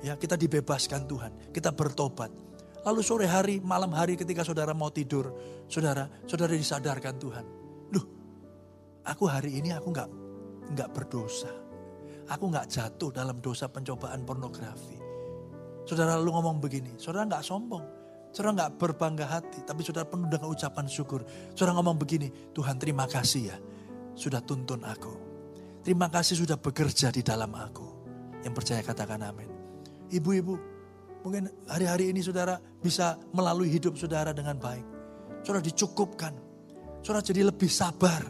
[0.04, 2.32] Ya, kita dibebaskan Tuhan, kita bertobat.
[2.86, 5.34] Lalu sore hari, malam hari ketika saudara mau tidur,
[5.66, 7.44] saudara, saudara disadarkan Tuhan.
[7.90, 8.06] Duh,
[9.02, 10.10] aku hari ini aku nggak
[10.74, 11.50] nggak berdosa.
[12.28, 15.00] Aku nggak jatuh dalam dosa pencobaan pornografi.
[15.88, 17.84] Saudara lalu ngomong begini, saudara nggak sombong.
[18.28, 21.24] Saudara nggak berbangga hati, tapi saudara penuh dengan ucapan syukur.
[21.56, 23.56] Saudara ngomong begini, Tuhan terima kasih ya,
[24.12, 25.14] sudah tuntun aku.
[25.80, 27.88] Terima kasih sudah bekerja di dalam aku.
[28.44, 29.48] Yang percaya katakan amin.
[30.12, 30.77] Ibu-ibu,
[31.28, 34.80] mungkin hari-hari ini saudara bisa melalui hidup saudara dengan baik.
[35.44, 36.32] Saudara dicukupkan.
[37.04, 38.24] Saudara jadi lebih sabar.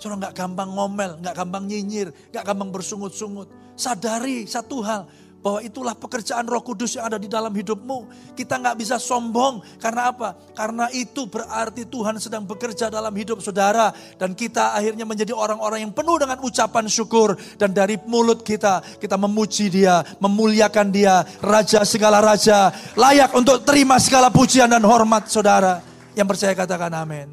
[0.00, 3.52] Saudara nggak gampang ngomel, nggak gampang nyinyir, nggak gampang bersungut-sungut.
[3.76, 5.04] Sadari satu hal,
[5.40, 8.32] bahwa itulah pekerjaan roh kudus yang ada di dalam hidupmu.
[8.36, 9.64] Kita nggak bisa sombong.
[9.80, 10.36] Karena apa?
[10.52, 13.88] Karena itu berarti Tuhan sedang bekerja dalam hidup saudara.
[14.20, 17.40] Dan kita akhirnya menjadi orang-orang yang penuh dengan ucapan syukur.
[17.56, 21.24] Dan dari mulut kita, kita memuji dia, memuliakan dia.
[21.40, 25.80] Raja segala raja, layak untuk terima segala pujian dan hormat saudara.
[26.12, 27.32] Yang percaya katakan amin.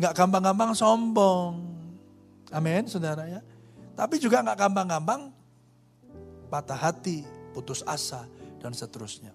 [0.00, 1.68] Nggak gampang-gampang sombong.
[2.48, 3.40] Amin saudara ya.
[3.92, 5.41] Tapi juga nggak gampang-gampang
[6.52, 7.24] patah hati,
[7.56, 8.28] putus asa,
[8.60, 9.32] dan seterusnya.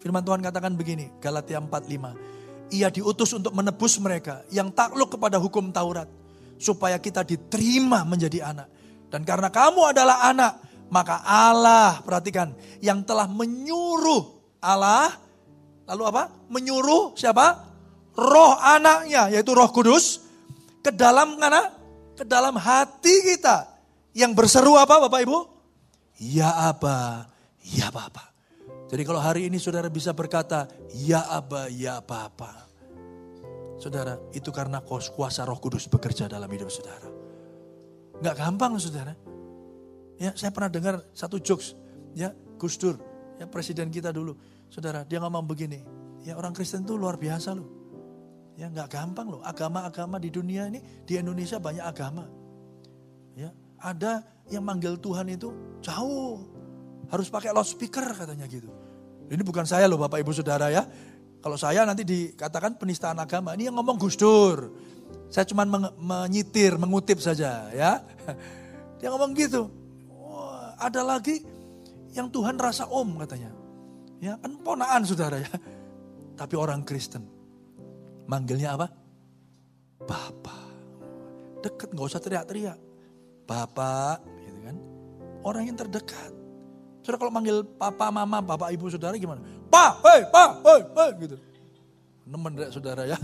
[0.00, 2.16] Firman Tuhan katakan begini, Galatia 4:5.
[2.72, 6.08] Ia diutus untuk menebus mereka yang takluk kepada hukum Taurat,
[6.56, 8.72] supaya kita diterima menjadi anak.
[9.12, 15.12] Dan karena kamu adalah anak, maka Allah, perhatikan, yang telah menyuruh Allah,
[15.84, 16.32] lalu apa?
[16.48, 17.68] Menyuruh siapa?
[18.16, 20.24] Roh anaknya, yaitu roh kudus,
[20.80, 21.76] ke dalam mana?
[22.16, 23.68] Ke dalam hati kita.
[24.16, 25.51] Yang berseru apa Bapak Ibu?
[26.20, 27.28] Ya Aba,
[27.64, 28.32] ya Bapa.
[28.92, 32.68] Jadi kalau hari ini saudara bisa berkata, ya Aba, ya Bapa.
[33.80, 37.08] Saudara, itu karena kuasa roh kudus bekerja dalam hidup saudara.
[38.22, 39.16] Gak gampang saudara.
[40.20, 41.74] Ya, saya pernah dengar satu jokes,
[42.14, 42.94] ya Gus Dur,
[43.42, 44.38] ya presiden kita dulu.
[44.70, 45.82] Saudara, dia ngomong begini,
[46.22, 47.66] ya orang Kristen itu luar biasa loh.
[48.54, 52.22] Ya nggak gampang loh, agama-agama di dunia ini, di Indonesia banyak agama.
[53.82, 55.50] Ada yang manggil Tuhan itu
[55.82, 56.46] jauh.
[57.10, 58.70] Harus pakai loudspeaker katanya gitu.
[59.26, 60.86] Ini bukan saya loh Bapak Ibu Saudara ya.
[61.42, 63.58] Kalau saya nanti dikatakan penistaan agama.
[63.58, 64.70] Ini yang ngomong Gus Dur.
[65.26, 65.66] Saya cuma
[65.98, 67.98] menyitir, mengutip saja ya.
[69.02, 69.66] Dia ngomong gitu.
[70.14, 71.42] Oh, ada lagi
[72.14, 73.50] yang Tuhan rasa om katanya.
[74.22, 75.50] Ya kan ponaan saudara ya.
[76.40, 77.26] Tapi orang Kristen.
[78.30, 78.86] Manggilnya apa?
[80.06, 80.70] Bapak.
[81.66, 82.91] Deket nggak usah teriak-teriak
[83.52, 84.76] bapak, gitu kan.
[85.44, 86.32] Orang yang terdekat.
[87.04, 89.44] Saudara kalau manggil papa, mama, bapak, ibu, saudara gimana?
[89.68, 91.36] Pa, hei, pa, hei, hei, gitu.
[92.24, 93.18] Nemen deh saudara ya.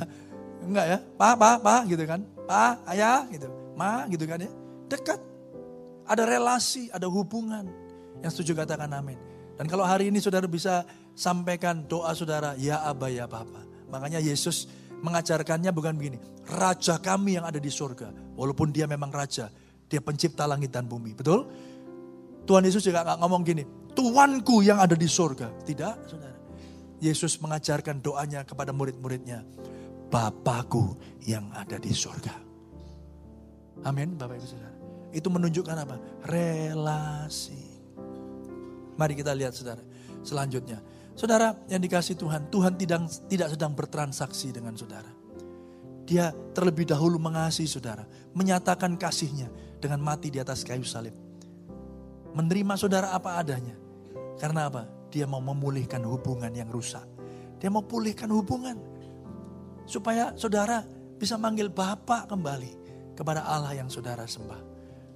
[0.60, 2.20] Enggak ya, pa, pa, pa, gitu kan.
[2.44, 3.48] Pa, ayah, gitu.
[3.78, 4.50] Ma, gitu kan ya.
[4.90, 5.20] Dekat.
[6.08, 7.68] Ada relasi, ada hubungan.
[8.20, 9.16] Yang setuju katakan amin.
[9.54, 10.82] Dan kalau hari ini saudara bisa
[11.14, 13.62] sampaikan doa saudara, ya Aba, ya Papa.
[13.88, 14.66] Makanya Yesus
[14.98, 16.18] mengajarkannya bukan begini.
[16.48, 18.10] Raja kami yang ada di surga.
[18.34, 19.52] Walaupun dia memang raja.
[19.88, 21.16] Dia pencipta langit dan bumi.
[21.16, 21.48] Betul?
[22.44, 23.64] Tuhan Yesus juga gak ngomong gini.
[23.92, 25.64] Tuanku yang ada di surga.
[25.64, 26.36] Tidak, saudara.
[27.00, 29.42] Yesus mengajarkan doanya kepada murid-muridnya.
[30.08, 32.32] Bapakku yang ada di surga.
[33.84, 34.76] Amin, Bapak Ibu Saudara.
[35.12, 35.96] Itu menunjukkan apa?
[36.26, 37.64] Relasi.
[38.98, 39.84] Mari kita lihat saudara.
[40.26, 40.82] Selanjutnya.
[41.14, 45.10] Saudara yang dikasih Tuhan, Tuhan tidak, tidak sedang bertransaksi dengan saudara.
[46.08, 51.14] Dia terlebih dahulu mengasihi saudara, menyatakan kasihnya dengan mati di atas kayu salib.
[52.34, 53.74] Menerima saudara apa adanya.
[54.38, 54.86] Karena apa?
[55.08, 57.06] Dia mau memulihkan hubungan yang rusak.
[57.58, 58.76] Dia mau pulihkan hubungan.
[59.88, 60.84] Supaya saudara
[61.18, 62.72] bisa manggil Bapak kembali
[63.18, 64.62] kepada Allah yang saudara sembah.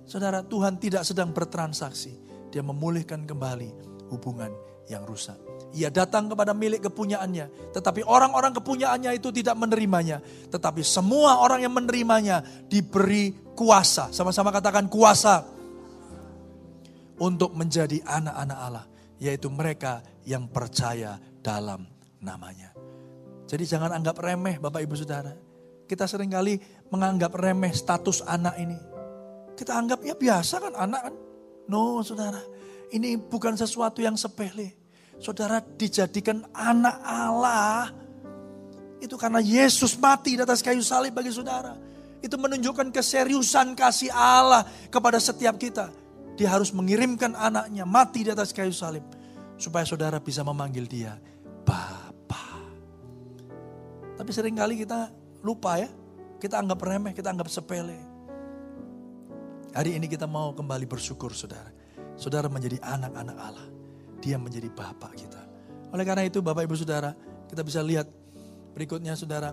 [0.03, 2.19] Saudara, Tuhan tidak sedang bertransaksi.
[2.51, 3.71] Dia memulihkan kembali
[4.11, 4.51] hubungan
[4.91, 5.39] yang rusak.
[5.73, 7.73] Ia datang kepada milik kepunyaannya.
[7.73, 10.21] Tetapi orang-orang kepunyaannya itu tidak menerimanya.
[10.51, 14.13] Tetapi semua orang yang menerimanya diberi kuasa.
[14.13, 15.45] Sama-sama katakan kuasa.
[17.23, 18.87] Untuk menjadi anak-anak Allah.
[19.23, 21.87] Yaitu mereka yang percaya dalam
[22.19, 22.75] namanya.
[23.47, 25.31] Jadi jangan anggap remeh Bapak Ibu Saudara.
[25.87, 26.57] Kita sering kali
[26.89, 28.79] menganggap remeh status anak ini.
[29.53, 31.15] Kita anggap ya biasa kan anak kan.
[31.69, 32.43] No saudara,
[32.91, 34.75] ini bukan sesuatu yang sepele
[35.23, 37.95] saudara dijadikan anak Allah.
[38.99, 41.75] Itu karena Yesus mati di atas kayu salib bagi saudara.
[42.23, 45.91] Itu menunjukkan keseriusan kasih Allah kepada setiap kita.
[46.39, 49.03] Dia harus mengirimkan anaknya mati di atas kayu salib.
[49.59, 51.19] Supaya saudara bisa memanggil dia
[51.67, 52.47] Bapa.
[54.19, 55.11] Tapi sering kali kita
[55.43, 55.91] lupa ya.
[56.39, 57.99] Kita anggap remeh, kita anggap sepele.
[59.73, 61.71] Hari ini kita mau kembali bersyukur saudara.
[62.19, 63.69] Saudara menjadi anak-anak Allah.
[64.23, 65.43] Dia menjadi Bapak kita.
[65.91, 67.13] Oleh karena itu Bapak Ibu Saudara,
[67.51, 68.09] kita bisa lihat
[68.73, 69.53] berikutnya saudara.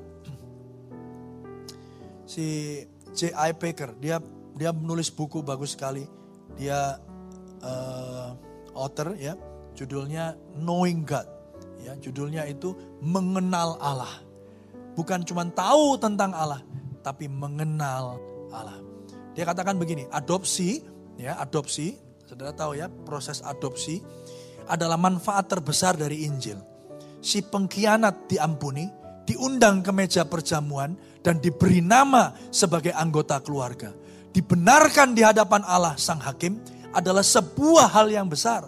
[2.30, 2.78] Si
[3.18, 3.58] J.I.
[3.58, 4.22] Packer, dia
[4.54, 6.06] dia menulis buku bagus sekali.
[6.54, 7.02] Dia
[7.66, 8.30] uh,
[8.78, 9.34] author ya,
[9.74, 11.26] judulnya Knowing God.
[11.82, 14.22] Ya, judulnya itu mengenal Allah.
[14.94, 16.62] Bukan cuma tahu tentang Allah,
[17.02, 18.22] tapi mengenal
[18.54, 18.78] Allah.
[19.34, 20.86] Dia katakan begini, adopsi,
[21.18, 21.98] ya adopsi,
[22.30, 24.06] saudara tahu ya proses adopsi
[24.70, 26.62] adalah manfaat terbesar dari Injil.
[27.24, 28.99] Si pengkhianat diampuni,
[29.30, 33.94] diundang ke meja perjamuan, dan diberi nama sebagai anggota keluarga.
[34.34, 36.58] Dibenarkan di hadapan Allah Sang Hakim
[36.96, 38.66] adalah sebuah hal yang besar.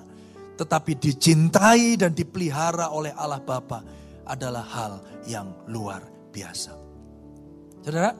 [0.59, 3.81] Tetapi dicintai dan dipelihara oleh Allah Bapa
[4.29, 4.93] adalah hal
[5.25, 6.71] yang luar biasa.
[7.81, 8.13] Saudara,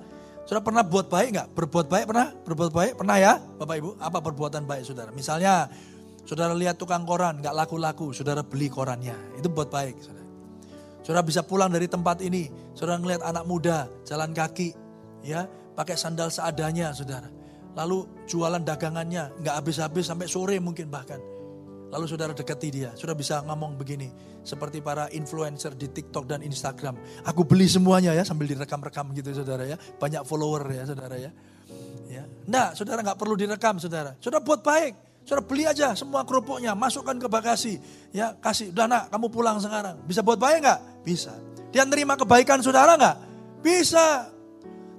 [0.52, 1.48] Saudara pernah buat baik nggak?
[1.56, 2.28] Berbuat baik pernah?
[2.28, 3.90] Berbuat baik pernah ya, Bapak Ibu?
[4.04, 5.08] Apa perbuatan baik saudara?
[5.16, 5.72] Misalnya,
[6.28, 10.21] saudara lihat tukang koran nggak laku-laku, saudara beli korannya, itu buat baik, saudara.
[11.12, 14.72] Saudara bisa pulang dari tempat ini, saudara ngelihat anak muda jalan kaki,
[15.28, 15.44] ya,
[15.76, 17.28] pakai sandal seadanya, saudara.
[17.76, 21.20] Lalu jualan dagangannya nggak habis-habis sampai sore mungkin bahkan.
[21.92, 24.08] Lalu saudara dekati dia, saudara bisa ngomong begini,
[24.40, 26.96] seperti para influencer di TikTok dan Instagram.
[27.28, 31.36] Aku beli semuanya ya sambil direkam-rekam gitu saudara ya, banyak follower ya saudara ya.
[32.08, 34.16] Ya, enggak, saudara nggak perlu direkam saudara.
[34.24, 34.96] Saudara buat baik,
[35.32, 37.80] saudara beli aja semua kerupuknya, masukkan ke bagasi,
[38.12, 38.76] ya kasih.
[38.76, 39.96] Udah nak, kamu pulang sekarang.
[40.04, 40.80] Bisa buat baik nggak?
[41.08, 41.32] Bisa.
[41.72, 43.16] Dia nerima kebaikan saudara nggak?
[43.64, 44.28] Bisa.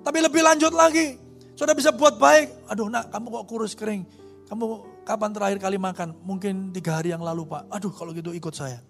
[0.00, 1.20] Tapi lebih lanjut lagi,
[1.52, 2.64] saudara bisa buat baik.
[2.72, 4.08] Aduh nak, kamu kok kurus kering?
[4.48, 4.64] Kamu
[5.04, 6.16] kapan terakhir kali makan?
[6.24, 7.68] Mungkin tiga hari yang lalu pak.
[7.68, 8.80] Aduh kalau gitu ikut saya.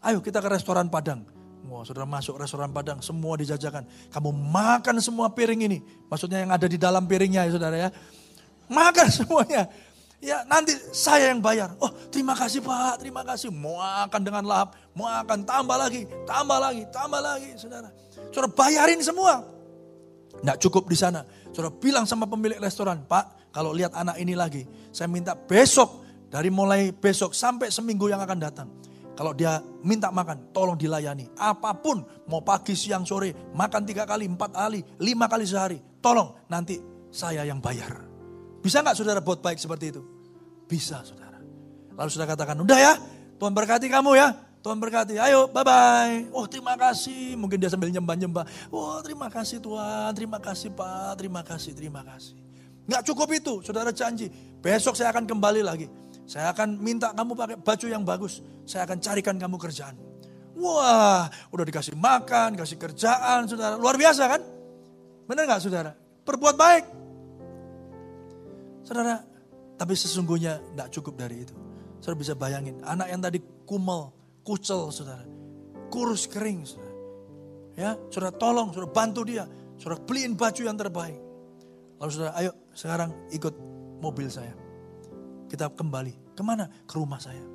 [0.00, 1.28] Ayo kita ke restoran Padang.
[1.68, 3.84] Wah, saudara masuk restoran Padang, semua dijajakan.
[4.08, 5.84] Kamu makan semua piring ini.
[6.08, 7.92] Maksudnya yang ada di dalam piringnya ya saudara ya.
[8.72, 9.68] Makan semuanya.
[10.20, 11.72] Ya nanti saya yang bayar.
[11.80, 13.48] Oh terima kasih pak, terima kasih.
[13.48, 17.88] Mau akan dengan lahap, mau akan tambah lagi, tambah lagi, tambah lagi saudara.
[18.28, 19.40] Saudara bayarin semua.
[20.44, 21.24] Nggak cukup di sana.
[21.56, 24.62] Saudara bilang sama pemilik restoran, Pak kalau lihat anak ini lagi,
[24.94, 28.68] saya minta besok, dari mulai besok sampai seminggu yang akan datang.
[29.18, 31.28] Kalau dia minta makan, tolong dilayani.
[31.34, 35.78] Apa pun, mau pagi, siang, sore, makan tiga kali, empat kali, lima kali sehari.
[36.00, 36.78] Tolong, nanti
[37.10, 38.09] saya yang bayar.
[38.60, 40.02] Bisa nggak saudara buat baik seperti itu?
[40.68, 41.40] Bisa saudara.
[41.96, 42.92] Lalu saudara katakan, udah ya,
[43.40, 44.36] Tuhan berkati kamu ya.
[44.60, 46.36] Tuhan berkati, ayo bye-bye.
[46.36, 48.44] Oh terima kasih, mungkin dia sambil nyembah-nyembah.
[48.68, 52.36] Oh terima kasih Tuhan, terima kasih Pak, terima kasih, terima kasih.
[52.84, 54.28] Nggak cukup itu, saudara janji.
[54.60, 55.88] Besok saya akan kembali lagi.
[56.28, 58.44] Saya akan minta kamu pakai baju yang bagus.
[58.68, 59.96] Saya akan carikan kamu kerjaan.
[60.60, 63.80] Wah, udah dikasih makan, kasih kerjaan, saudara.
[63.80, 64.44] Luar biasa kan?
[65.24, 65.96] Benar nggak saudara?
[66.20, 66.99] Perbuat baik.
[68.90, 69.22] Saudara,
[69.78, 71.54] tapi sesungguhnya nggak cukup dari itu.
[72.02, 74.10] Saudara bisa bayangin, anak yang tadi kumel,
[74.42, 75.22] kucel, saudara.
[75.94, 76.94] Kurus kering, saudara.
[77.78, 79.46] Ya, saudara tolong, saudara bantu dia.
[79.78, 81.22] Saudara beliin baju yang terbaik.
[82.02, 83.54] Lalu saudara, ayo sekarang ikut
[84.02, 84.58] mobil saya.
[85.46, 86.34] Kita kembali.
[86.34, 86.66] Ke mana?
[86.82, 87.46] Ke rumah saya.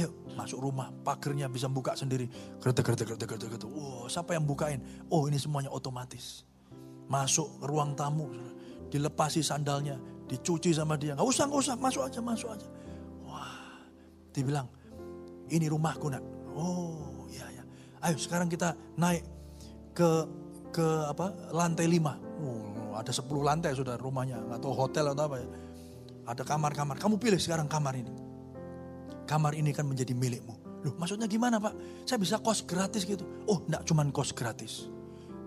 [0.00, 2.24] Ayo masuk rumah, pagernya bisa buka sendiri.
[2.56, 3.68] Gertek, gertek, gertek, gertek, gertek.
[3.68, 4.80] Wow, siapa yang bukain?
[5.12, 6.48] Oh ini semuanya otomatis.
[7.04, 8.32] Masuk ke ruang tamu,
[8.94, 9.98] dilepasi sandalnya,
[10.30, 11.18] dicuci sama dia.
[11.18, 12.66] Gak usah, gak usah, masuk aja, masuk aja.
[13.26, 13.82] Wah,
[14.30, 14.70] dibilang,
[15.50, 16.22] ini rumahku nak.
[16.54, 17.62] Oh iya ya.
[18.06, 19.26] Ayo sekarang kita naik
[19.90, 20.06] ke
[20.70, 22.14] ke apa lantai lima.
[22.38, 25.48] Oh, ada 10 lantai sudah rumahnya atau hotel atau apa ya.
[26.30, 26.96] Ada kamar-kamar.
[26.96, 28.14] Kamu pilih sekarang kamar ini.
[29.26, 30.54] Kamar ini kan menjadi milikmu.
[30.86, 31.74] Loh maksudnya gimana pak?
[32.06, 33.26] Saya bisa kos gratis gitu.
[33.50, 34.86] Oh enggak cuman kos gratis.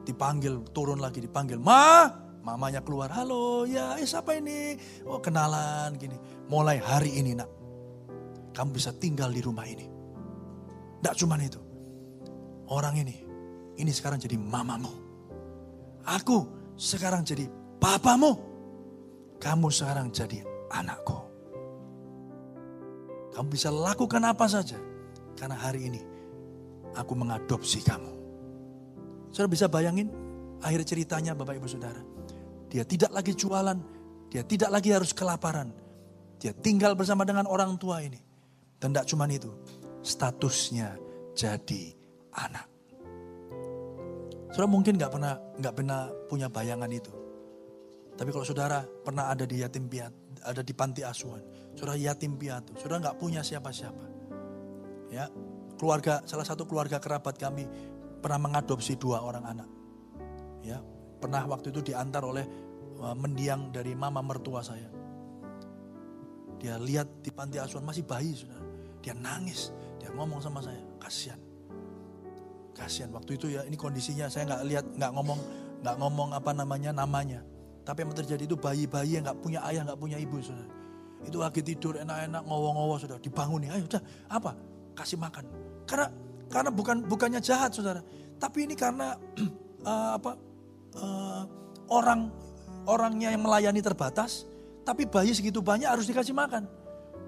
[0.04, 1.60] Dipanggil, turun lagi dipanggil.
[1.60, 2.08] Ma,
[2.48, 3.12] mamanya keluar.
[3.12, 4.80] Halo, ya eh, siapa ini?
[5.04, 6.16] Oh kenalan gini.
[6.48, 7.52] Mulai hari ini nak.
[8.56, 9.84] Kamu bisa tinggal di rumah ini.
[11.04, 11.60] Enggak cuman itu.
[12.72, 13.16] Orang ini,
[13.76, 14.92] ini sekarang jadi mamamu.
[16.08, 16.48] Aku
[16.80, 17.52] sekarang jadi
[17.84, 18.40] papamu.
[19.38, 20.42] Kamu sekarang jadi
[20.72, 21.20] anakku.
[23.36, 24.80] Kamu bisa lakukan apa saja.
[25.38, 26.02] Karena hari ini
[26.98, 28.10] aku mengadopsi kamu.
[29.30, 30.10] Saudara bisa bayangin
[30.66, 32.17] akhir ceritanya Bapak Ibu Saudara.
[32.68, 33.80] Dia tidak lagi jualan,
[34.28, 35.72] dia tidak lagi harus kelaparan.
[36.38, 38.20] Dia tinggal bersama dengan orang tua ini.
[38.78, 39.50] Dan tidak cuma itu,
[40.06, 40.94] statusnya
[41.34, 41.98] jadi
[42.38, 42.68] anak.
[44.54, 47.14] Saudara mungkin nggak pernah nggak pernah punya bayangan itu.
[48.18, 51.42] Tapi kalau saudara pernah ada di yatim piatu, ada di panti asuhan,
[51.78, 54.06] saudara yatim piatu, saudara nggak punya siapa-siapa.
[55.14, 55.30] Ya,
[55.78, 57.70] keluarga salah satu keluarga kerabat kami
[58.18, 59.70] pernah mengadopsi dua orang anak.
[60.66, 60.82] Ya,
[61.18, 62.46] pernah waktu itu diantar oleh
[63.02, 64.90] uh, mendiang dari mama mertua saya.
[66.58, 68.58] Dia lihat di panti asuhan masih bayi sudah.
[69.02, 69.70] Dia nangis,
[70.02, 71.38] dia ngomong sama saya, kasihan.
[72.74, 75.40] Kasihan waktu itu ya ini kondisinya saya nggak lihat nggak ngomong
[75.82, 77.42] nggak ngomong apa namanya namanya.
[77.86, 80.68] Tapi yang terjadi itu bayi-bayi yang nggak punya ayah nggak punya ibu sudah.
[81.26, 83.70] Itu lagi tidur enak-enak ngowo-ngowo sudah dibangun nih.
[83.74, 84.52] Ayo udah apa
[84.98, 85.46] kasih makan.
[85.86, 86.08] Karena
[86.50, 88.02] karena bukan bukannya jahat saudara,
[88.38, 89.18] tapi ini karena
[89.86, 90.47] uh, apa
[90.96, 91.44] uh,
[91.92, 92.32] orang
[92.88, 94.48] orangnya yang melayani terbatas,
[94.88, 96.64] tapi bayi segitu banyak harus dikasih makan.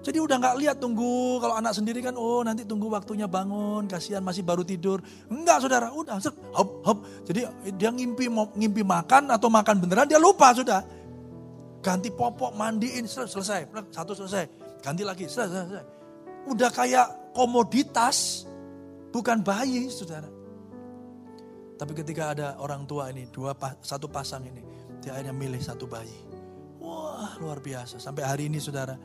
[0.00, 4.24] Jadi udah nggak lihat tunggu kalau anak sendiri kan oh nanti tunggu waktunya bangun kasihan
[4.24, 5.04] masih baru tidur.
[5.28, 6.16] Enggak saudara udah
[6.56, 6.98] hop hop.
[7.28, 7.44] Jadi
[7.76, 10.80] dia ngimpi ngimpi makan atau makan beneran dia lupa sudah.
[11.84, 13.68] Ganti popok mandiin selesai.
[13.92, 14.44] Satu selesai.
[14.80, 15.86] Ganti lagi selesai, selesai.
[16.48, 18.48] udah kayak komoditas
[19.12, 20.39] bukan bayi saudara
[21.80, 24.60] tapi ketika ada orang tua ini dua satu pasang ini
[25.00, 26.12] dia akhirnya milih satu bayi
[26.76, 29.00] wah luar biasa sampai hari ini saudara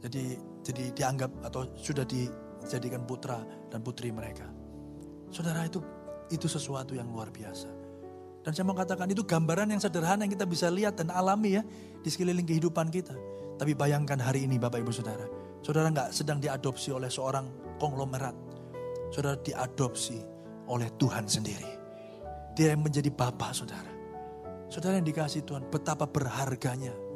[0.00, 4.48] jadi jadi dianggap atau sudah dijadikan putra dan putri mereka.
[5.28, 5.80] Saudara itu
[6.32, 7.68] itu sesuatu yang luar biasa.
[8.40, 11.62] Dan saya mau katakan itu gambaran yang sederhana yang kita bisa lihat dan alami ya
[12.00, 13.12] di sekeliling kehidupan kita.
[13.60, 15.28] Tapi bayangkan hari ini Bapak Ibu Saudara.
[15.60, 18.32] Saudara nggak sedang diadopsi oleh seorang konglomerat.
[19.12, 20.16] Saudara diadopsi
[20.72, 21.79] oleh Tuhan sendiri.
[22.54, 23.92] Dia yang menjadi Bapak Saudara.
[24.70, 27.10] Saudara yang dikasih Tuhan betapa berharganya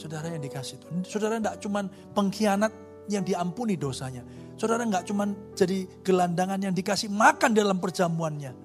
[0.00, 1.04] Saudara yang dikasih Tuhan.
[1.04, 1.84] Saudara tidak cuma
[2.16, 2.72] pengkhianat
[3.12, 4.24] yang diampuni dosanya.
[4.56, 8.56] Saudara nggak cuma jadi gelandangan yang dikasih makan dalam perjamuannya.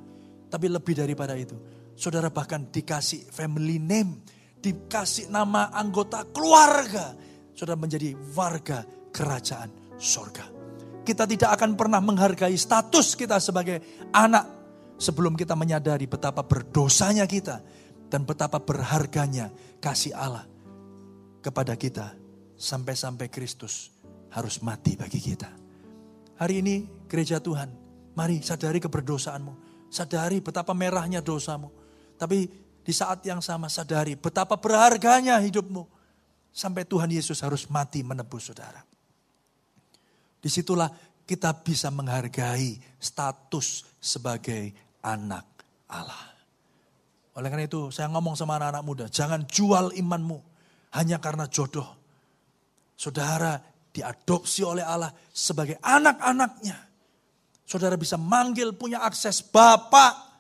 [0.47, 1.59] Tapi lebih daripada itu.
[1.99, 4.23] Saudara bahkan dikasih family name.
[4.63, 7.11] Dikasih nama anggota keluarga.
[7.51, 10.47] Saudara menjadi warga kerajaan sorga.
[11.03, 14.64] Kita tidak akan pernah menghargai status kita sebagai anak.
[14.95, 17.61] Sebelum kita menyadari betapa berdosanya kita.
[18.05, 19.49] Dan betapa berharganya
[19.81, 20.45] kasih Allah
[21.41, 22.13] kepada kita
[22.55, 23.91] sampai-sampai Kristus
[24.31, 25.49] harus mati bagi kita.
[26.35, 26.75] Hari ini
[27.07, 27.71] gereja Tuhan,
[28.13, 29.53] mari sadari keberdosaanmu.
[29.89, 31.71] Sadari betapa merahnya dosamu.
[32.15, 32.47] Tapi
[32.83, 35.87] di saat yang sama sadari betapa berharganya hidupmu.
[36.55, 38.79] Sampai Tuhan Yesus harus mati menebus saudara.
[40.39, 40.87] Di situlah
[41.25, 45.45] kita bisa menghargai status sebagai anak
[45.93, 46.33] Allah.
[47.37, 50.39] Oleh karena itu saya ngomong sama anak-anak muda, jangan jual imanmu
[50.97, 51.85] hanya karena jodoh.
[52.95, 53.59] Saudara
[53.91, 56.79] diadopsi oleh Allah sebagai anak-anaknya.
[57.67, 60.33] Saudara bisa manggil punya akses Bapak.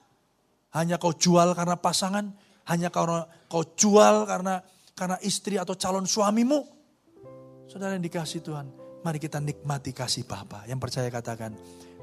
[0.75, 2.25] Hanya kau jual karena pasangan,
[2.67, 4.59] hanya karena kau jual karena
[4.95, 6.63] karena istri atau calon suamimu.
[7.67, 8.67] Saudara yang dikasih Tuhan,
[9.03, 10.63] mari kita nikmati kasih Bapa.
[10.67, 11.51] Yang percaya katakan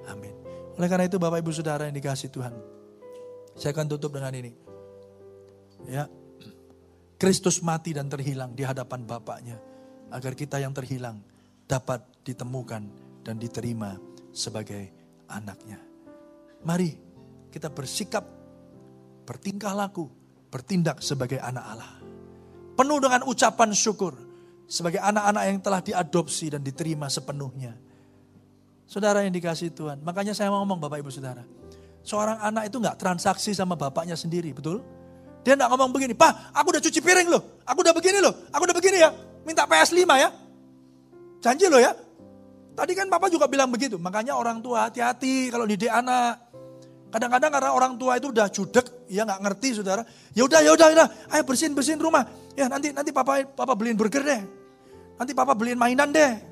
[0.09, 0.62] amin.
[0.79, 2.55] Oleh karena itu Bapak Ibu Saudara yang dikasih Tuhan.
[3.57, 4.53] Saya akan tutup dengan ini.
[5.85, 6.09] Ya,
[7.21, 9.61] Kristus mati dan terhilang di hadapan Bapaknya.
[10.13, 11.21] Agar kita yang terhilang
[11.65, 12.83] dapat ditemukan
[13.25, 13.97] dan diterima
[14.33, 14.91] sebagai
[15.29, 15.81] anaknya.
[16.65, 16.97] Mari
[17.53, 18.25] kita bersikap,
[19.29, 20.09] bertingkah laku,
[20.53, 21.95] bertindak sebagai anak Allah.
[22.73, 24.17] Penuh dengan ucapan syukur
[24.65, 27.77] sebagai anak-anak yang telah diadopsi dan diterima sepenuhnya.
[28.93, 30.05] Saudara yang dikasih Tuhan.
[30.05, 31.41] Makanya saya mau ngomong Bapak Ibu Saudara.
[32.05, 34.85] Seorang anak itu nggak transaksi sama bapaknya sendiri, betul?
[35.41, 38.63] Dia enggak ngomong begini, Pak aku udah cuci piring loh, aku udah begini loh, aku
[38.69, 39.11] udah begini ya,
[39.49, 40.29] minta PS5 ya.
[41.41, 41.97] Janji loh ya.
[42.77, 46.53] Tadi kan Papa juga bilang begitu, makanya orang tua hati-hati kalau didik anak.
[47.13, 50.05] Kadang-kadang karena orang tua itu udah judek, ya nggak ngerti saudara.
[50.37, 52.29] Ya udah, ya udah, ya ayo bersihin bersihin rumah.
[52.53, 54.43] Ya nanti nanti papa papa beliin burger deh.
[55.17, 56.52] Nanti papa beliin mainan deh.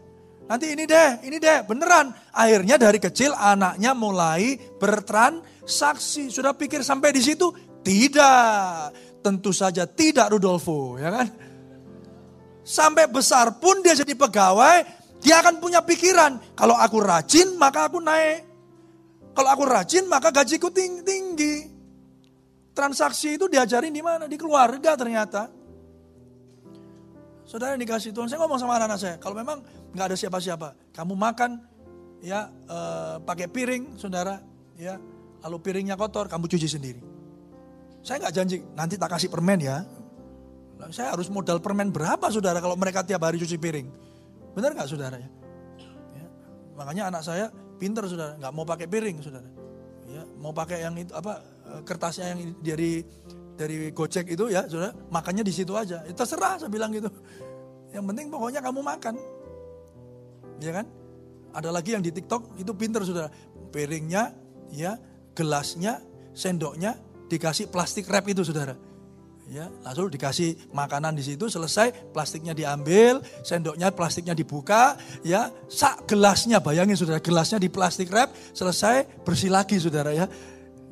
[0.50, 2.10] Nanti ini deh, ini deh, beneran.
[2.34, 6.26] Akhirnya dari kecil anaknya mulai bertransaksi.
[6.26, 7.54] Sudah pikir sampai di situ,
[7.86, 8.90] tidak,
[9.22, 11.30] tentu saja tidak Rudolfo, ya kan?
[12.66, 14.82] Sampai besar pun dia jadi pegawai,
[15.22, 18.42] dia akan punya pikiran, kalau aku rajin maka aku naik.
[19.30, 21.70] Kalau aku rajin maka gajiku tinggi.
[22.74, 24.26] Transaksi itu diajarin di mana?
[24.26, 25.59] Di keluarga ternyata.
[27.50, 29.58] Saudara yang dikasih Tuhan, saya ngomong sama anak-anak saya, kalau memang
[29.90, 31.58] nggak ada siapa-siapa, kamu makan
[32.22, 34.38] ya eh, pakai piring, saudara,
[34.78, 34.94] ya,
[35.42, 37.02] lalu piringnya kotor, kamu cuci sendiri.
[38.06, 39.82] Saya nggak janji, nanti tak kasih permen ya.
[40.94, 43.90] Saya harus modal permen berapa saudara kalau mereka tiap hari cuci piring.
[44.54, 45.26] Benar nggak saudara ya?
[46.22, 46.26] ya?
[46.78, 47.50] Makanya anak saya
[47.82, 49.50] pinter saudara, nggak mau pakai piring saudara.
[50.06, 53.02] Ya, mau pakai yang itu apa eh, kertasnya yang dari
[53.60, 56.00] dari Gojek itu ya saudara, makannya di situ aja.
[56.08, 57.12] Ya, terserah saya bilang gitu.
[57.92, 59.14] Yang penting pokoknya kamu makan.
[60.64, 60.88] Ya kan?
[61.52, 63.28] Ada lagi yang di TikTok itu pinter saudara.
[63.68, 64.32] Piringnya,
[64.72, 64.96] ya,
[65.36, 66.00] gelasnya,
[66.32, 66.96] sendoknya
[67.28, 68.72] dikasih plastik wrap itu saudara.
[69.50, 74.94] Ya, lalu dikasih makanan di situ selesai, plastiknya diambil, sendoknya plastiknya dibuka,
[75.26, 80.30] ya, sak gelasnya bayangin saudara, gelasnya di plastik wrap, selesai bersih lagi saudara ya.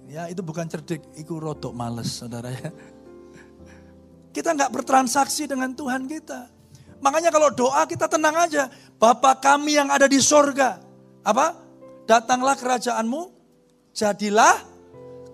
[0.09, 2.73] Ya itu bukan cerdik, itu rotok males saudara ya.
[4.33, 6.49] Kita nggak bertransaksi dengan Tuhan kita.
[7.05, 8.73] Makanya kalau doa kita tenang aja.
[8.97, 10.81] Bapak kami yang ada di sorga.
[11.23, 11.55] Apa?
[12.09, 13.31] Datanglah kerajaanmu,
[13.93, 14.57] jadilah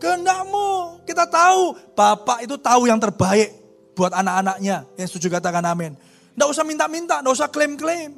[0.03, 1.01] kehendakmu.
[1.07, 3.55] Kita tahu Bapak itu tahu yang terbaik
[3.95, 4.91] buat anak-anaknya.
[4.99, 5.95] Yang setuju katakan amin.
[6.35, 8.11] Tidak usah minta-minta, tidak usah klaim-klaim.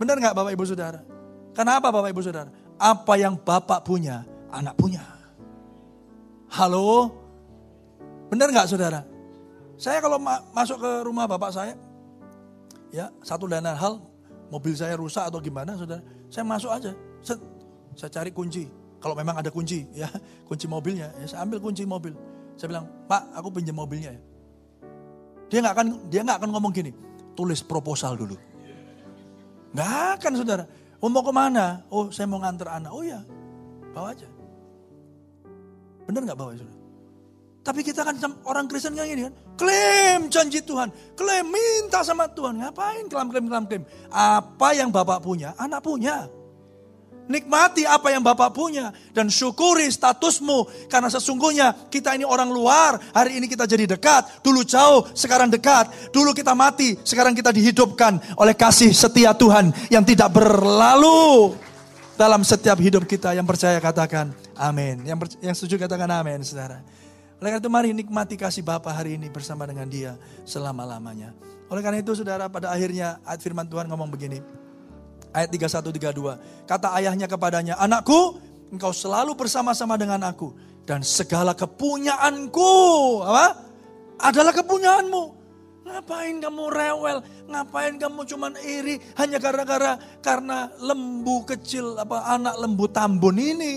[0.00, 1.04] Benar nggak Bapak Ibu Saudara?
[1.52, 2.50] Kenapa Bapak Ibu Saudara?
[2.80, 5.13] Apa yang Bapak punya, anak punya.
[6.54, 7.10] Halo?
[8.30, 9.02] Benar nggak Saudara?
[9.74, 11.74] Saya kalau ma masuk ke rumah Bapak saya,
[12.94, 13.98] ya satu dan lain hal,
[14.54, 15.98] mobil saya rusak atau gimana Saudara,
[16.30, 16.94] saya masuk aja.
[17.26, 17.42] Set,
[17.98, 18.70] saya cari kunci,
[19.02, 20.06] kalau memang ada kunci, ya
[20.48, 22.14] kunci mobilnya, ya saya ambil kunci mobil.
[22.54, 24.22] Saya bilang, Pak, aku pinjam mobilnya ya.
[25.50, 26.94] Dia nggak akan dia nggak akan ngomong gini,
[27.34, 28.38] tulis proposal dulu.
[29.74, 30.64] Nggak akan saudara.
[31.02, 31.82] Oh mau ke mana?
[31.90, 32.94] Oh saya mau nganter anak.
[32.94, 33.26] Oh ya,
[33.90, 34.33] bawa aja.
[36.04, 36.84] Bener nggak bawa saudara?
[37.64, 39.32] Tapi kita kan orang Kristen kayak gini kan.
[39.56, 40.92] Klaim janji Tuhan.
[41.16, 42.60] Klaim minta sama Tuhan.
[42.60, 43.84] Ngapain klaim, klaim, klaim, klaim.
[44.12, 46.28] Apa yang Bapak punya, anak punya.
[47.24, 53.40] Nikmati apa yang Bapak punya dan syukuri statusmu karena sesungguhnya kita ini orang luar, hari
[53.40, 58.52] ini kita jadi dekat, dulu jauh, sekarang dekat, dulu kita mati, sekarang kita dihidupkan oleh
[58.52, 61.56] kasih setia Tuhan yang tidak berlalu
[62.12, 65.04] dalam setiap hidup kita yang percaya katakan amin.
[65.06, 66.82] Yang yang setuju katakan amin, Saudara.
[67.42, 71.34] Oleh karena itu mari nikmati kasih Bapa hari ini bersama dengan Dia selama-lamanya.
[71.68, 74.40] Oleh karena itu Saudara pada akhirnya ayat firman Tuhan ngomong begini.
[75.34, 76.38] Ayat 31 32.
[76.64, 78.38] Kata ayahnya kepadanya, "Anakku,
[78.70, 80.54] engkau selalu bersama-sama dengan aku
[80.86, 82.70] dan segala kepunyaanku
[83.26, 83.46] apa?
[84.22, 85.44] Adalah kepunyaanmu."
[85.84, 87.18] Ngapain kamu rewel?
[87.44, 93.74] Ngapain kamu cuman iri hanya gara-gara karena lembu kecil apa anak lembu tambun ini?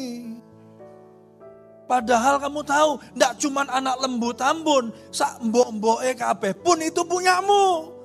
[1.88, 7.98] Padahal kamu tahu, tidak cuman anak lembu tambun, sak mbok-mbok kabeh pun itu punyamu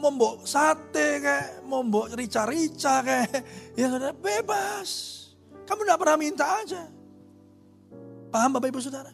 [0.00, 3.44] mau mbok sate kayak, mau mbok rica-rica kayak,
[3.78, 5.20] ya bebas.
[5.68, 6.82] Kamu tidak pernah minta aja.
[8.32, 9.12] Paham Bapak Ibu Saudara?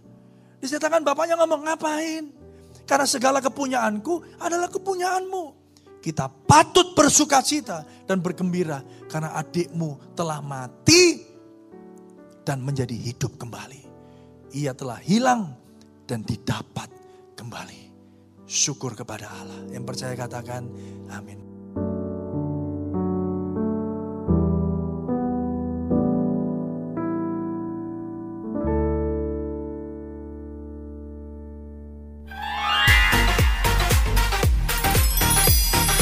[0.63, 2.25] Diceritakan bapaknya ngomong ngapain?
[2.87, 5.67] Karena segala kepunyaanku adalah kepunyaanmu.
[6.01, 8.79] Kita patut bersuka cita dan bergembira
[9.11, 11.26] karena adikmu telah mati
[12.47, 13.83] dan menjadi hidup kembali.
[14.55, 15.51] Ia telah hilang
[16.07, 16.87] dan didapat
[17.35, 17.91] kembali
[18.47, 19.67] syukur kepada Allah.
[19.75, 20.71] Yang percaya katakan
[21.11, 21.46] amin.